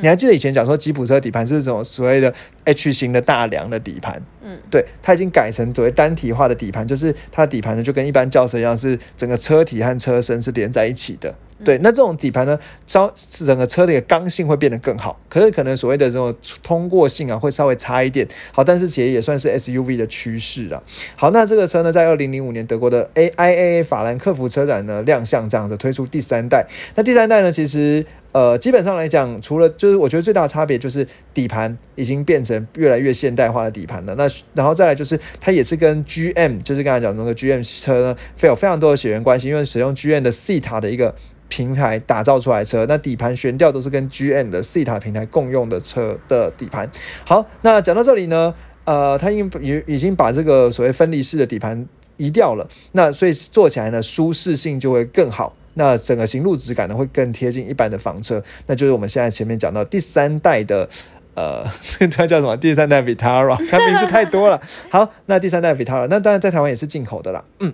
[0.02, 2.34] 你还记得以前讲说吉普车底盘是这种所谓的
[2.66, 4.22] H 型的大梁的底盘？
[4.44, 11.34] 嗯，对，它已经改成所谓单体化的底盘，就是它的底盘呢就跟一般轿车一样，是整个车体和车身是连在一起的。
[11.64, 18.28] 对，那这种底盘呢，稍整个车的一个刚性会变得更好，可是可能所谓的这种通过性啊会稍微差一点。
[18.54, 20.82] 好，但是其实也算是 SUV 的趋势啊。
[21.16, 26.66] 好，那这个车呢，在二零零五年德国的 AIA 法兰克福车展呢亮相，这样子推出第三代。
[26.96, 28.06] 那第三代呢，其实。
[28.32, 34.14] 呃，基本上来讲，除了就是我觉得最大的差别就是底盘已经变成越来越现代化的底盘了。
[34.14, 41.16] 那然后再来就是它也是跟 GM，就是刚才讲那个 GM 车呢，非有非常多的血缘关系，因为使用 GM 的 C 塔的一个
[41.50, 46.90] 平台打造出来车，那底盘悬吊都是跟 GM 的 C 塔平台共用的车的底盘。
[47.26, 48.54] 好，那讲到这里呢，
[48.86, 51.86] 呃，它已经已已经把这个所谓分离式的底盘
[52.16, 55.56] 移掉了，那所以坐起来呢，舒适性就会更好。
[55.76, 60.90] 那整个行路质感呢，会更贴近一般的房车，那就是我们现在前面讲到第三代的，
[61.36, 61.64] 呃，
[62.12, 62.58] 它叫什么？
[62.58, 64.60] 第三代 Vitara，它名字太多了。
[64.90, 67.46] 好，那第三代 Vitara，那当然在台湾也是进口的啦。
[67.60, 67.72] 嗯，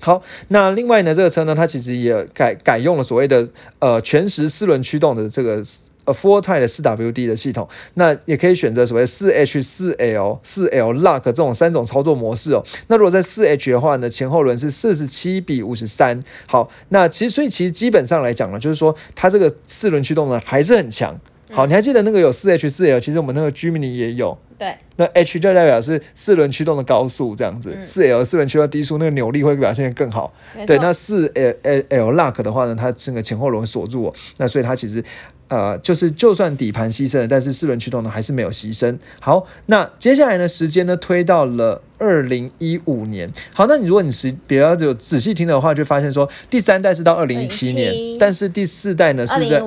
[0.00, 5.62] 好，那另外呢，这个车呢，它其实也改改用了所谓的呃全时四轮驱动的这个。
[6.06, 12.64] 呃，Four Type 的四 WD 的系统，那也可以选择所谓四 H、四 L、四 L Lock 这种三种操作模式哦。
[12.86, 16.22] 那如果在四 H 的话呢，前后轮是四十七比五十三。
[16.46, 21.18] 好，那其实所以其实基本上来讲呢，就是说它这个四轮驱动呢还是很强。
[21.50, 24.36] 好，你还记得那个有四 H、四 L，其实我们那个 Gemini 也有。
[24.58, 24.74] 对。
[24.96, 30.32] 那 H 就代表是四轮驱动的高速这样子，四 L 四轮驱动低速，那个扭力会表现得更好。
[30.66, 35.04] 对，那四 L L L Lock 的话呢，它整个前后轮锁住，那所以它其实。
[35.48, 38.98] 呃，就是就算底盘牺牲了，但是四轮驱动呢还是没有牺牲。
[39.20, 43.30] 好，那接下来呢，时间呢推到了二零一五年。
[43.54, 49.62] 好，那你如果你是比较有仔细听的话，就发现说第三代是到二零一七年，但是第四代呢是在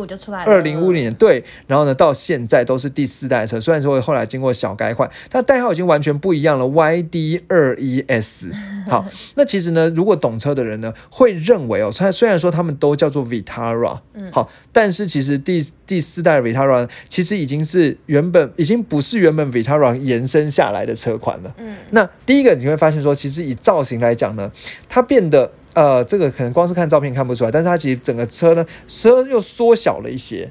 [0.45, 1.13] 二零五年。
[1.15, 8.49] 对，然后呢到现在都是第四代车，虽然说后来经过小改款，它代号已经完全不一样了，YD 二一 S。
[8.87, 21.53] 好，那其实呢，如果懂车的人呢会认为哦，它虽然说他们都叫做 Vitara，嗯，好，但是其实第第四代 Vitara 其实已经是原本已经不是原本 Vitara 延伸下来的车款了。
[21.57, 24.51] 嗯，那第一个你会发现说，其实以造型来讲呢，
[24.87, 30.47] 它变得呃，这个可能光是看照片看不出来，但是它其实整个车呢，车又缩小了一些。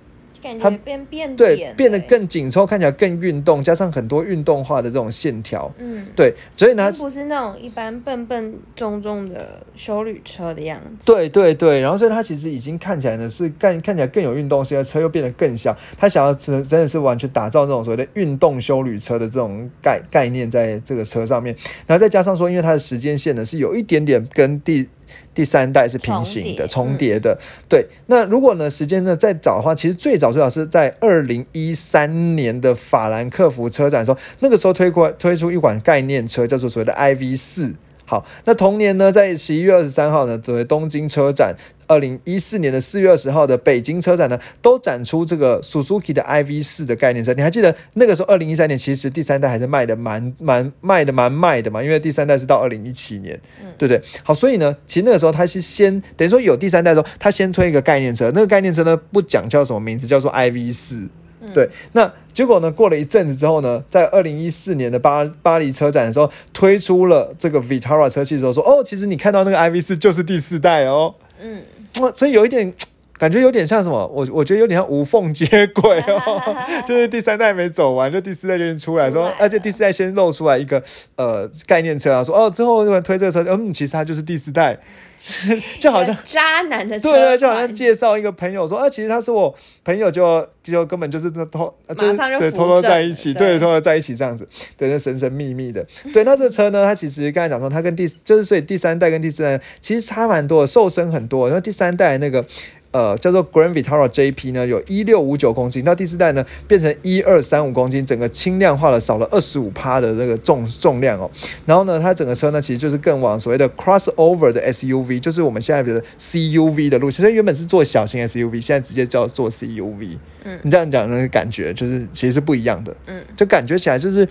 [0.56, 11.04] 它变变对变得更紧凑，看起来更运动，加上很多运动化的这种线条，嗯，对，所以呢，不是那种一般笨笨重重的修旅车的样子。
[11.04, 15.76] 对对对，然后所以它其实已经看起来呢是看看起来更有运动性，车又变得更小。
[15.96, 21.52] 他想要真真的是完全打造那种所谓的运动修旅车的这种概概念在这个车上面，
[21.86, 24.86] 然后再加上说，因为它的时间线呢是有一点点跟第。
[25.34, 27.86] 第三代是平行的、重叠的，对。
[28.06, 37.74] 那如果呢，时间呢再早的话，其实最早最早是在二零一三年的法兰克福车展的时候，那个时候推过推出一款概念车，叫做所谓的 iV 四。
[38.08, 41.54] 好，那同年呢，在十一月二十三号呢，作为东京车展，
[41.86, 47.34] 二零一四年的四月二十号的北京车展呢，都展出这个 Suzuki 的 iV 四的概念车。
[47.34, 53.38] 你还记得那个时候，二零一三年其实第三代还是卖的蛮蛮卖的蛮卖的嘛，因为第三代是到二零一七年，
[53.76, 54.02] 对不对？
[54.24, 61.06] 好，所以呢，其实那个时候他是先等于说有第三代的时候，他先推一个概念车，那个概念车呢不讲叫什么名字，叫做 iV 四。
[61.52, 62.70] 对，那结果呢？
[62.70, 71.14] 过了一阵子之后呢，在二零一四年的巴巴黎车展的时候，推出了这个 Vitara 车系的时候，说哦，其实你看到那个 iV 四就是第四代哦。
[71.42, 71.62] 嗯，
[72.00, 72.72] 哇所以有一点
[73.18, 74.06] 感觉有点像什么？
[74.06, 80.82] 我我觉得有点像无缝接轨哦， 就是第三代没走完，就第四代就出来说，而且第四代先露出来一个
[81.16, 84.78] 呃概念车啊，说哦之后有人推这个车，嗯，其实它就是第四代，
[85.80, 89.54] 就好像渣男的对对，就好像介绍一个朋友说，啊，其实他是我
[89.84, 93.58] 朋友，就就根本就是偷，就是对偷偷在一起，对。
[93.58, 102.44] 偷偷在一起这样子，对，那神神秘秘的，对，那这车呢，它其实刚才讲说，它跟第就是所以第三代跟第四代其实差蛮多，瘦身很多，因为第三代那个。
[102.90, 111.30] 呃，叫做 Grand Vitara JP 呢，有一六五九公斤，到第四代呢变成一二三五公斤，整个轻量化了，少了二十五趴的这个重重量哦。
[111.66, 117.22] 然后呢，它整个车呢其实就是更往所谓的 crossover 的 SUV，就是我们现在的 CUV 的路线。
[117.24, 120.16] 其实原本是做小型 SUV，现在直接叫做 CUV。
[120.44, 122.96] 嗯，你这样讲那个感觉就是其实是不一样的。
[123.06, 124.26] 嗯，就感觉起来就是。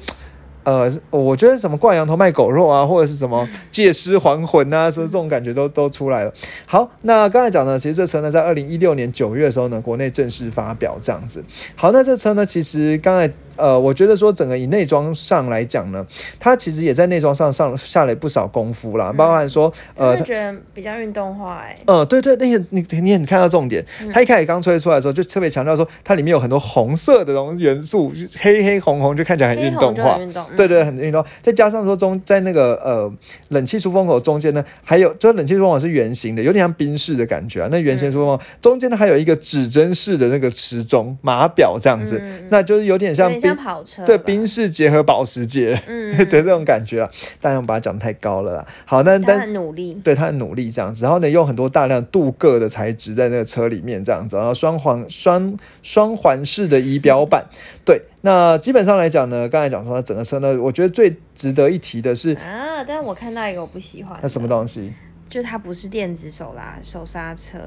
[0.68, 6.34] 呃，我觉得什么挂羊头卖狗肉啊，或者是什么借尸还魂啊，说这种感觉都都出来了。
[6.66, 11.42] 好，那刚才讲呢，其实这车呢，在二零一六年九月的时候呢，国内正式发表这样子。
[11.78, 13.34] 好，那这车呢，其实刚才。
[13.58, 16.06] 呃，我觉得说整个以内装上来讲呢，
[16.40, 21.76] 它其实也在内装上上下了不少功夫啦，包含说，呃，觉得比较运动化哎。
[21.86, 30.20] 呃，对对，那个你你很看到重点，它一开始刚吹出来的时候就特别强调说，它里面有很多红色的这种元素，黑黑红红就看起来很运动化，
[30.56, 31.26] 对对，很运动。
[31.42, 33.12] 再加上说中在那个呃
[33.50, 37.68] 冷气出风口中间呢，还有就是冷气出风口是圆形的，有点像冰室的感觉啊。
[37.72, 43.32] 那圆形出风口中间呢还有一个指针式的那个时钟码表这样子，那就是有点像。
[43.56, 47.10] 跑车对冰室结合保时捷，嗯， 的这种感觉啊，
[47.42, 48.68] 当然我把它讲的太高了啦。
[48.86, 57.46] 好，那但很努力，对他很努力这样子，然后呢，用很多大量镀铬的材质在那个车里面这样子，然后双环双双环式的仪表板，
[57.86, 64.94] 对，那基本上来讲呢，刚才讲说整个车呢，我觉得最值得一提的是啊，但是我看到一个我不喜欢，那什么东西？
[65.30, 67.58] 就它不是电子手拉手刹车。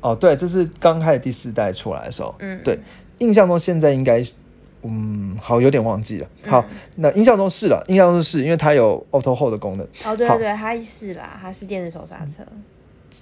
[0.00, 2.78] 哦，对，这是刚开始第四代出来的时候，嗯，对，
[3.18, 4.22] 印象中现在应该。
[4.82, 6.26] 嗯，好，有点忘记了。
[6.46, 6.64] 好，
[6.96, 9.86] 那印象中是了，印象中是因为它有 auto hold 的功能。
[10.04, 12.42] 哦，对对对，它是啦，它是电子手刹车。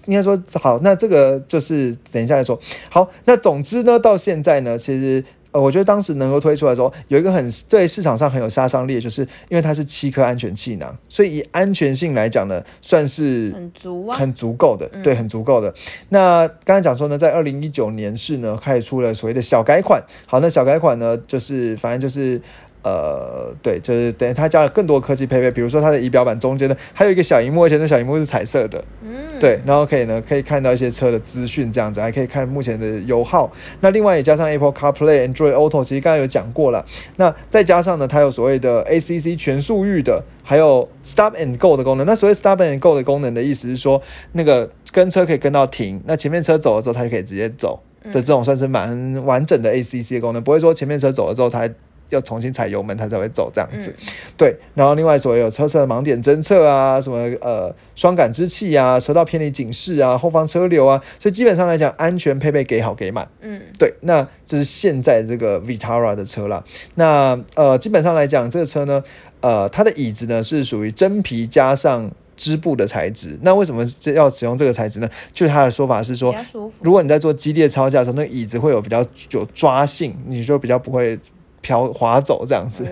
[0.07, 2.59] 应该说好，那这个就是等一下再说。
[2.89, 5.25] 好，那总之呢，到现在呢，其实。
[5.53, 15.73] 呃，我觉得当时能够推出来说，有一个很对市场上很有杀伤力，就是因为它是七颗安全气囊，所以以安全性来讲呢，算是很足啊，很足够的，对，很足够的。
[16.11, 20.03] 那刚才讲说呢，在二零一九年是呢，开始出了所谓的小改款。
[20.27, 22.41] 好，那小改款呢，就是反正就是。
[22.83, 33.51] 呃，对，就是等于它加了更多科技配备，比如说它的仪表板中间呢，还有一个小荧幕，而且那小荧幕是彩色的，嗯，对，然后可以呢，可以看到一些车的资讯，这样子还可以看目前的油耗。
[33.81, 36.85] 那另外也加上 Apple CarPlay、Android Auto，其实刚刚有讲过了。
[37.17, 42.07] 那再加上呢，它有所谓的 ACC 全速域的，还有 Stop and Go 的功能。
[42.07, 44.01] 那所谓 Stop and Go 的功能的意思是说，
[44.33, 51.69] 那个跟车可以跟到停，那前面车走了之后，它就可以直接走的这种，算是蛮完整的 ACC 的功能，不会说前面车走了之后它。
[52.11, 53.95] 要重新踩油门，它才会走这样子。
[54.37, 63.29] 对，然后另外所有车侧盲点侦测啊，什么呃双感知器啊，车道偏离警示啊，后方车流啊，所以基本上来讲，安全配备给好给满。
[63.41, 66.63] 嗯，对，那这是现在这个 Vitara 的车啦。
[66.95, 69.03] 那呃，基本上来讲，这个车呢，
[69.41, 73.39] 呃，它的椅子呢是属于真皮加上织布的材质。
[73.43, 75.09] 那为什么要使用这个材质呢？
[75.33, 76.35] 就是他的说法是说，
[76.81, 81.19] 如果你在做激烈操架的时候，那个椅子会有比较有抓性，你就比较不会。
[81.61, 82.85] 飘滑走这样子，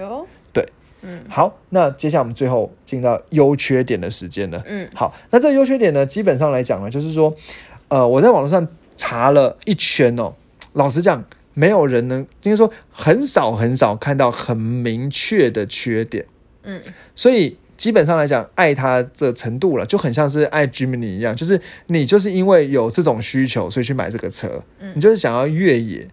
[0.52, 0.66] 对，
[1.02, 7.34] 嗯，好，那接下来我们最后进到优缺点的时间了，嗯，好，那这个优缺点呢，基本上来讲呢，就是说，
[7.88, 10.32] 呃，我在网络上查了一圈哦，
[10.72, 16.26] 老实讲，没有人能，应该说很少很少看到很明确的缺点，
[16.64, 16.82] 嗯，
[17.14, 26.08] 所以基本上来讲，爱它这程度了，就很像是爱 Jimny 一样，就是你就是因为有这种需求，所以去买这个车，嗯，你就是想要越野。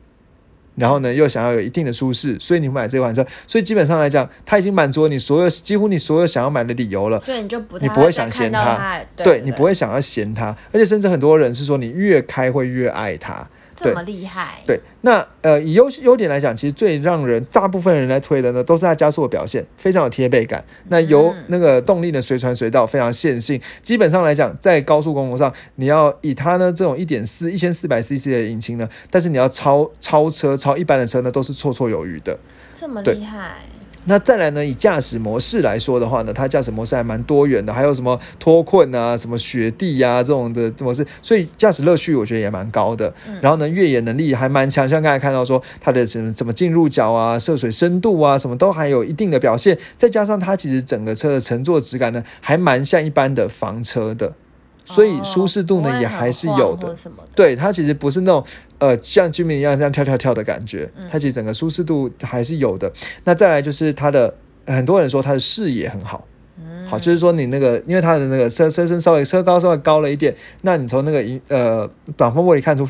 [0.75, 3.25] 然后呢，又想要有一定的舒适，所以你买这款车。
[3.47, 7.19] 所以基本上来讲，它已经满足了你所有几乎你所有想要买的理由了。
[7.21, 13.47] 所以你就不你不会想嫌它，对你不会想要嫌它，而且甚至很多人是说你越开会越爱它。
[13.75, 14.61] 这么厉害？
[14.65, 20.63] 对，那呃，以优优点来讲，其实最让人大部分人来推的呢，都是它加速的表现，非常有贴背感。
[20.87, 23.59] 那由那个动力呢，随传随到，非常线性。
[23.81, 32.37] 基本上来讲，在高速公路上，你要以它呢这种一点四一千四百 CC 的引擎呢，但是你要超超车超一般的车呢，都是绰绰有余的。
[32.73, 33.57] 这么厉害？
[34.07, 34.63] 那再来呢？
[34.63, 43.11] 以驾驶模式来说的话呢，它驾驶模式还蛮多元的，还有什么脱困啊、什么雪地呀这种的模式，所以驾驶乐趣我觉得也蛮高的。
[43.41, 49.77] 然后呢，越野能力还蛮强，像刚才看到说它的什么怎么进入角啊、涉水深度啊，什么都还有一定的表现。
[49.97, 54.33] 再加上它其实整个车的乘坐质感呢，还蛮像一般的房车的。
[54.85, 56.95] 所以舒适度呢、也还是有的。
[57.35, 58.43] 对，它其实不是那种
[58.77, 62.91] 呃像居民一样这样跳跳跳的感觉，嗯它其实整个舒适度还是有的。
[63.23, 64.33] 那再来就是它的
[64.67, 66.25] 很多人说它的视野很好。
[66.57, 72.87] 嗯好，就是说你那个，因为它的那个车车身稍微车高稍微高了一点，那你从那个一呃挡风玻璃看出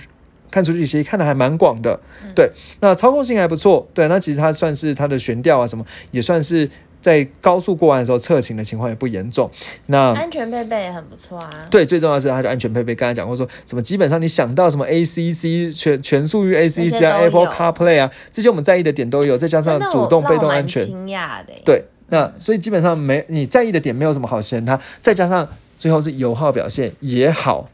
[0.52, 1.98] 看出去，其实看的还蛮广的。
[2.24, 3.88] 嗯对，那操控性还不错。
[3.94, 6.70] 对，那其实它算是它的悬吊啊什么，也算是
[7.06, 9.48] 在高速过弯的时候侧倾的情况也不严重。
[9.86, 11.68] 那安全配备也很不错啊。
[11.70, 12.96] 对，最重要的是它的安全配备。
[12.96, 20.84] 刚才讲过说什么，基本上你想到什么 ACC 全全速域 ACC 啊，Apple CarPlay 啊，这些我们在意的点都有，再加上主动、被动安全。
[20.88, 21.54] 惊讶的。
[21.64, 25.48] 对，那所以基本上没你在意的点没有什么好嫌它，再加上
[25.78, 27.68] 最后是油耗表现也好。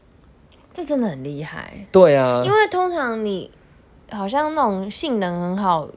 [0.74, 1.72] 这真的很厉害。
[1.90, 3.50] 对啊因，为通常你
[4.10, 5.88] 好像那种性能很好，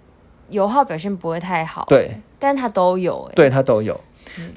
[0.49, 1.85] 油耗表现不会太好。
[1.89, 3.33] 对，但它都有欸。
[3.35, 3.99] 对它都有。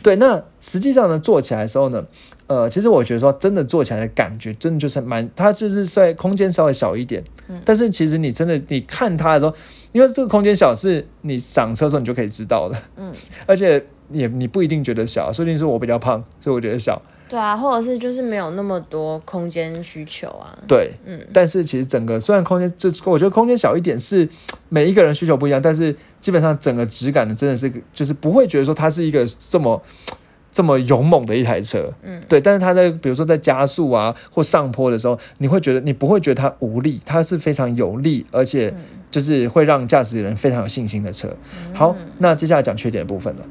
[0.03, 2.05] 对，那实际上呢，做起来的时候呢，
[2.49, 7.61] 呃，其实我觉得说真的做起来的感觉，真的就是蛮，它就是在空间稍微小一点，嗯。
[7.64, 9.55] 但是其实你真的你看它的时候，
[9.93, 13.12] 因为这个空间小是你上车的时候你就可以知道的，嗯，
[13.47, 20.57] 而且也你不一定觉得小，说不定是我比较胖，所以我觉得小，对啊，或者是就是没有那么多空间需求啊。
[20.66, 24.29] 对，嗯，但是其实整个虽然空间，这我觉得空间小一点是
[24.68, 29.83] 每一个人需求不一样，但是基本上整个质感呢，真的是就是不会觉得说它是一个这么
[30.51, 32.41] 这么勇猛的一台车，嗯，对。
[32.41, 38.74] 但是它在比如说在加速啊或上坡的时候，你会觉得你不会觉得它无力，它是非常有力，而且
[39.11, 41.29] 就是会让驾驶人非常有信心的车。
[41.74, 43.43] 好，那接下来讲缺点的部分了。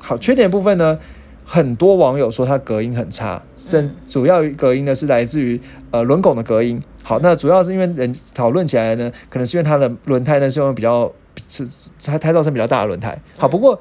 [0.00, 0.98] 好，缺点的部分呢？
[1.52, 6.80] 很多网友说它隔音很差，甚主要隔音呢是来自于呃轮拱的隔音。
[7.02, 11.12] 好，那主要是因为人讨论起来呢，可能是因为它的轮胎呢是用比较
[11.48, 11.66] 是
[12.06, 13.20] 它胎噪声比较大的轮胎。
[13.36, 13.80] 好，不过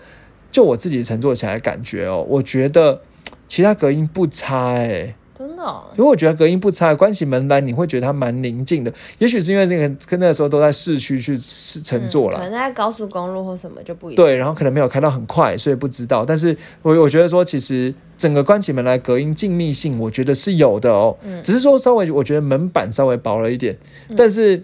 [0.49, 3.01] 就我自己乘坐起来的感觉哦，我觉得
[3.47, 5.85] 其他隔音不差哎、真的、哦。
[5.97, 8.93] 因为我觉得隔音不差，关起门来你会觉得它蛮宁静的。
[9.19, 14.17] 也许是因为那个跟那个时候都在市区去乘坐了嗯可，能在高速公路或什么就不一样。
[14.17, 16.25] 对，然后可能没有开到很快，所以不知道。
[16.25, 21.15] 但是我我觉得说，其实整个关起门来隔音静谧性，我觉得是有的哦。
[21.23, 23.77] 嗯只是说稍微我觉得门板稍微薄了一点，
[24.17, 24.61] 但是。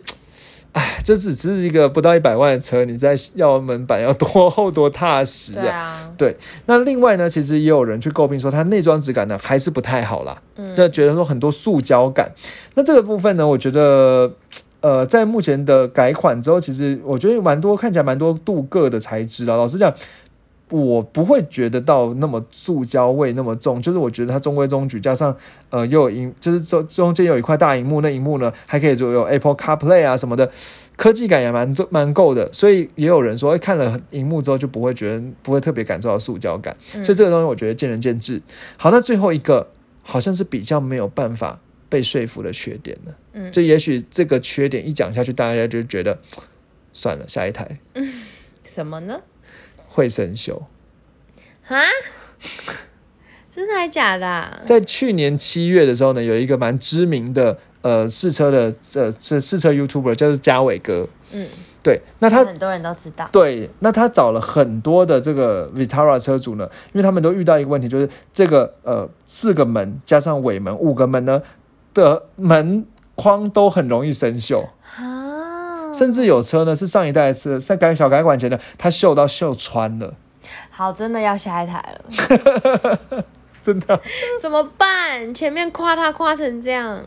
[0.76, 6.12] 哎，这只只是一个不到一百万的车，你在要门板要多厚多踏实对啊！
[6.18, 12.30] 对，那另外呢，其实也有人去诟病说它内装质感呢还是不太好啦，嗯就觉得说很多塑胶感。
[12.74, 14.30] 那这个部分呢，我觉得
[14.82, 19.56] 呃，在目前的改款之后，其实我觉得蛮多看起来蛮多镀铬的材质啊。
[19.56, 19.94] 老实讲，
[20.70, 25.36] 我不会觉得到那么塑胶味那么重，就是我觉得它中规中矩，加上
[25.70, 30.52] 呃又有荧，就是中中间有一块大荧幕，那荧幕呢还可以就有 Apple CarPlay 啊什么的，
[30.96, 32.52] 科技感也蛮重蛮够的。
[32.52, 38.42] 所以也有人说，哎看了荧幕之后就不会觉得不会特别感受到塑胶感，嗯所以这个东西我觉得见仁见智。
[38.78, 39.70] 好，那最后一个
[40.02, 43.12] 好像是比较没有办法被说服的缺点呢。
[43.34, 46.18] 嗯就也许这个缺点一讲下去，大家就觉得
[46.92, 48.12] 算了，下一台嗯
[48.66, 49.22] 什么呢？
[49.96, 50.62] 会生锈。
[51.68, 51.80] 啊？
[53.56, 54.62] 真的还假的、啊？
[54.66, 61.48] 在去年七月的时候呢，有一个蛮知名的呃试车的呃是试车 YouTuber 叫做嘉伟哥，嗯，
[61.82, 63.30] 对，那他很多人都知道。
[63.32, 71.42] 对，那他找了很多的这个 Vitara 车主呢，因为他们都遇到一个问题，就是这个呃四个门加上尾门五个门呢
[71.94, 72.86] 的门
[73.16, 74.68] 框都很容易生锈，啊，
[75.98, 80.14] 甚至有车呢是上一代的车在改小改款前呢，它锈到锈穿了，
[80.70, 83.24] 好，真的要下一台了，
[83.64, 84.00] 真的，
[84.42, 85.34] 怎么办？
[85.34, 87.02] 前面夸他夸成这样，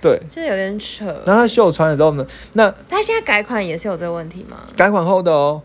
[0.00, 0.20] 对。
[0.30, 1.04] 这有点扯。
[1.26, 4.58] 然后它锈穿了之后呢，那他现在改款也是有这个问题吗？
[4.76, 5.60] 改款后的哦，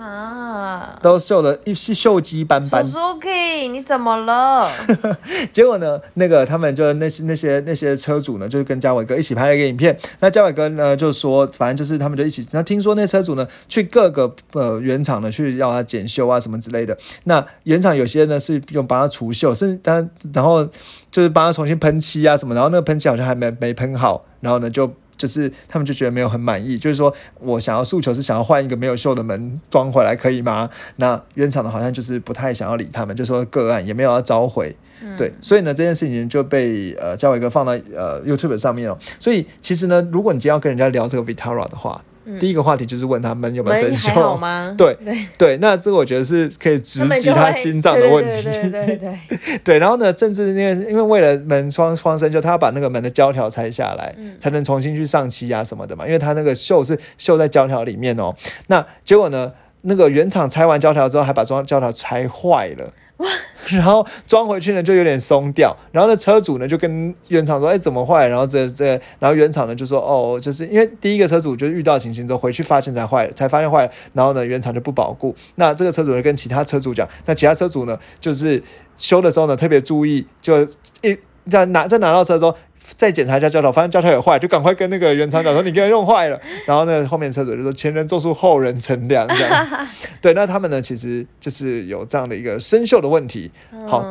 [0.00, 2.84] 啊，都锈的一是锈迹斑斑。
[2.84, 4.68] Suzuki，你怎么了？
[5.52, 9.96] 结果呢，那个他们就那些那些那些车主呢，就是跟嘉伟哥一起拍了一个影片。
[10.20, 12.46] 那嘉伟哥呢就说，反正就是他们就一起。
[12.50, 16.96] 那听说那车主呢去各个呃原厂呢去要他检修啊什么之类的。
[17.24, 20.64] 那原厂有些呢是用帮他除锈，甚至他然后
[21.10, 24.92] 就是帮他重新喷漆啊什么，然后那个喷漆好像还没没喷好，然后呢就。
[25.16, 30.68] 就是他们就觉得没有很满意，就是说我想要诉求是想要换一个没有锈的门装回来，可以吗？
[30.96, 34.74] 那原厂的好像就是不太想要理他们，就说个案也没有要召回，
[35.16, 38.98] 对，所以呢，这件事情就被呃嘉伟哥放到呃 YouTube 上面了。
[39.18, 42.02] 所以其实呢，如果你今天要跟人家聊这个 Vitara 的话，
[42.40, 44.36] 第一个话题就是问他们有没有生锈。
[44.36, 44.74] 吗？
[44.78, 48.42] 对对，对，那这个我觉得是可以直击他心脏的问题。
[48.42, 58.34] 对对对对对对， 对，然后呢，甚至那个因为为了门窗窗生锈，他要把那个门的胶条拆下来，嗯才能重新去上漆啊什么的嘛，因为他那个锈是锈在胶条里面哦。
[58.68, 59.52] 那结果呢，
[59.82, 62.92] 那个原厂拆完胶条之后，还把装胶条拆坏了。
[63.70, 68.26] 然后装回去呢就有点松掉，然后呢车主呢就跟原厂说，哎怎么坏？
[68.26, 78.62] 然后这这，然后原厂呢就说，哦，就是因为第一个车主就是遇到情形之后回去发现才坏，才发现坏了，然后呢原厂就不保固，那这个车主就跟其他车主讲，那其他车主呢就是
[78.96, 80.62] 修的时候呢特别注意，就
[81.02, 81.16] 一
[81.50, 82.54] 在拿在拿到车之后。
[82.98, 86.38] 再检查一下胶条，发现胶条也坏，就赶快跟那个原厂讲说你给我用坏了。
[86.68, 89.74] 然后呢，后面车主就说前人做出后人乘凉这样子。
[90.20, 93.50] 对，那他们呢其实就是有这样的一个生锈的问题。
[93.86, 94.04] 好，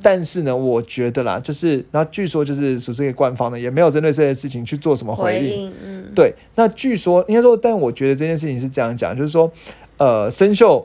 [0.00, 5.70] 但是呢，我觉得啦，就是然后据说就是属这个官方呢也没有针对这件事情去做什么回应。
[5.84, 6.32] 嗯，对。
[6.54, 9.52] 那据说应该说，但我觉得这件事情是这样讲，就是说，
[9.98, 10.82] 呃，生锈。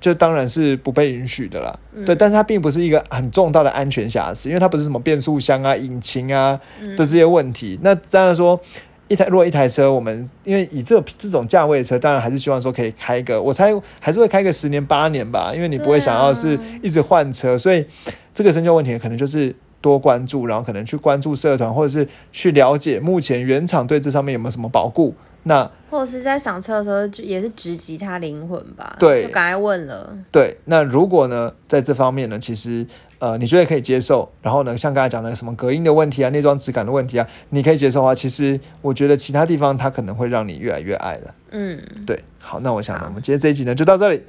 [0.00, 7.78] 就当然是不被允许的啦，对，但是它并不是一个很重大的安全瑕疵，因为它不是什么变速箱啊、引擎啊的这些问题。
[7.82, 8.60] 那当然说，
[9.08, 17.86] 一台如果一台车，我们因为以这这种价位的车，当然还是希望说可以开个，我猜还是会开个十年八年吧，因为你不会想要是一直换车，所以
[18.34, 25.14] 这个生锈问题可能就是多关注，然后可能去关注社团，或者是去了解目前原厂对这上面有没有什么保固。
[25.44, 28.96] 那或者是在赏车的时候，就也是直击他灵魂吧？
[28.98, 30.16] 对，就赶快问了。
[30.32, 32.86] 对，那如果呢，在这方面呢，其实
[33.18, 41.34] 呃，你觉得可以接受，然后呢，像刚才讲的什么隔音的问题啊、内装质感的问题啊，你可以接受的话，其实我觉得其他地方它可能会让你越来越爱了。
[41.50, 42.18] 嗯，对。
[42.38, 44.22] 好，那我想呢，我们今天这一集呢就到这里。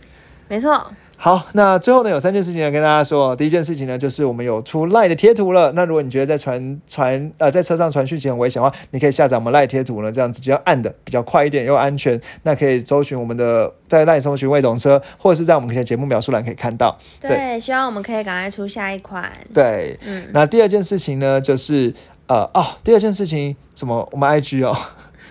[0.47, 0.91] 没错。
[1.17, 3.35] 好，那最后呢，有三件事情要跟大家说。
[3.35, 5.71] 第一件事情呢，就是我们有出赖的贴图了。
[5.71, 12.19] 那如果你觉得在传传呃在车上传讯息很危险的话，你可以下载我们赖贴图呢，这样直接按的比较快一点又安全。
[12.43, 16.95] 那可以搜寻我们的在赖搜寻未懂车，或者是在我们的节目描述栏可以看到。
[17.19, 19.31] 对，希望我们可以赶快出下一款。
[19.53, 20.27] 对，嗯。
[20.31, 21.91] 那第二件事情呢，就是
[22.27, 24.07] 呃哦，第二件事情什么？
[24.11, 24.77] 我们 IG 哦。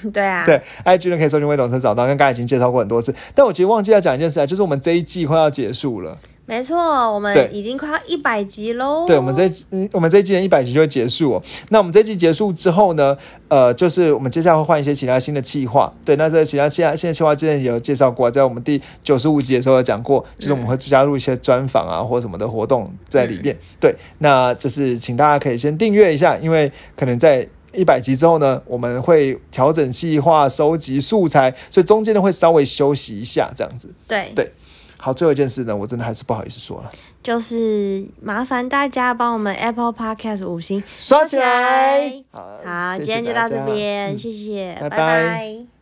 [0.12, 3.14] 对啊，对，IG 呢可以搜寻魏董生找到，跟刚才已经介绍过很多次。
[3.34, 6.16] 但我其实忘记要讲一件事啊，就是我们这一季快要结束了。
[6.46, 9.06] 没错，我们已经快要一百集喽。
[9.06, 11.40] 对，我们这嗯，我们这一季的一百集就会结束。
[11.70, 13.16] 那我们这一季结束之后呢，
[13.48, 15.90] 呃，就是我们接下来会换一些其他新的计划。
[16.04, 23.56] 对，那这其他现在现在计划之前也有介绍过，在我们第九十五集的时候有讲过，就是我们会加入一些专访啊或者什么的活动在里面。
[23.80, 27.48] 对，那就是请大家可以先订阅一下，因为可能在。
[27.74, 33.92] 一百集之后呢，我们会调整计划、收集素材，所以中间呢会稍微休息一下，这样子。
[34.06, 34.52] 对对，
[34.98, 36.90] 好，最后一件事呢，我真的还是不好意思说了，
[37.22, 42.22] 就是麻烦大家帮我们 Apple Podcast 五星刷起来。
[42.32, 45.73] 好，今天就到这边，谢谢，拜拜。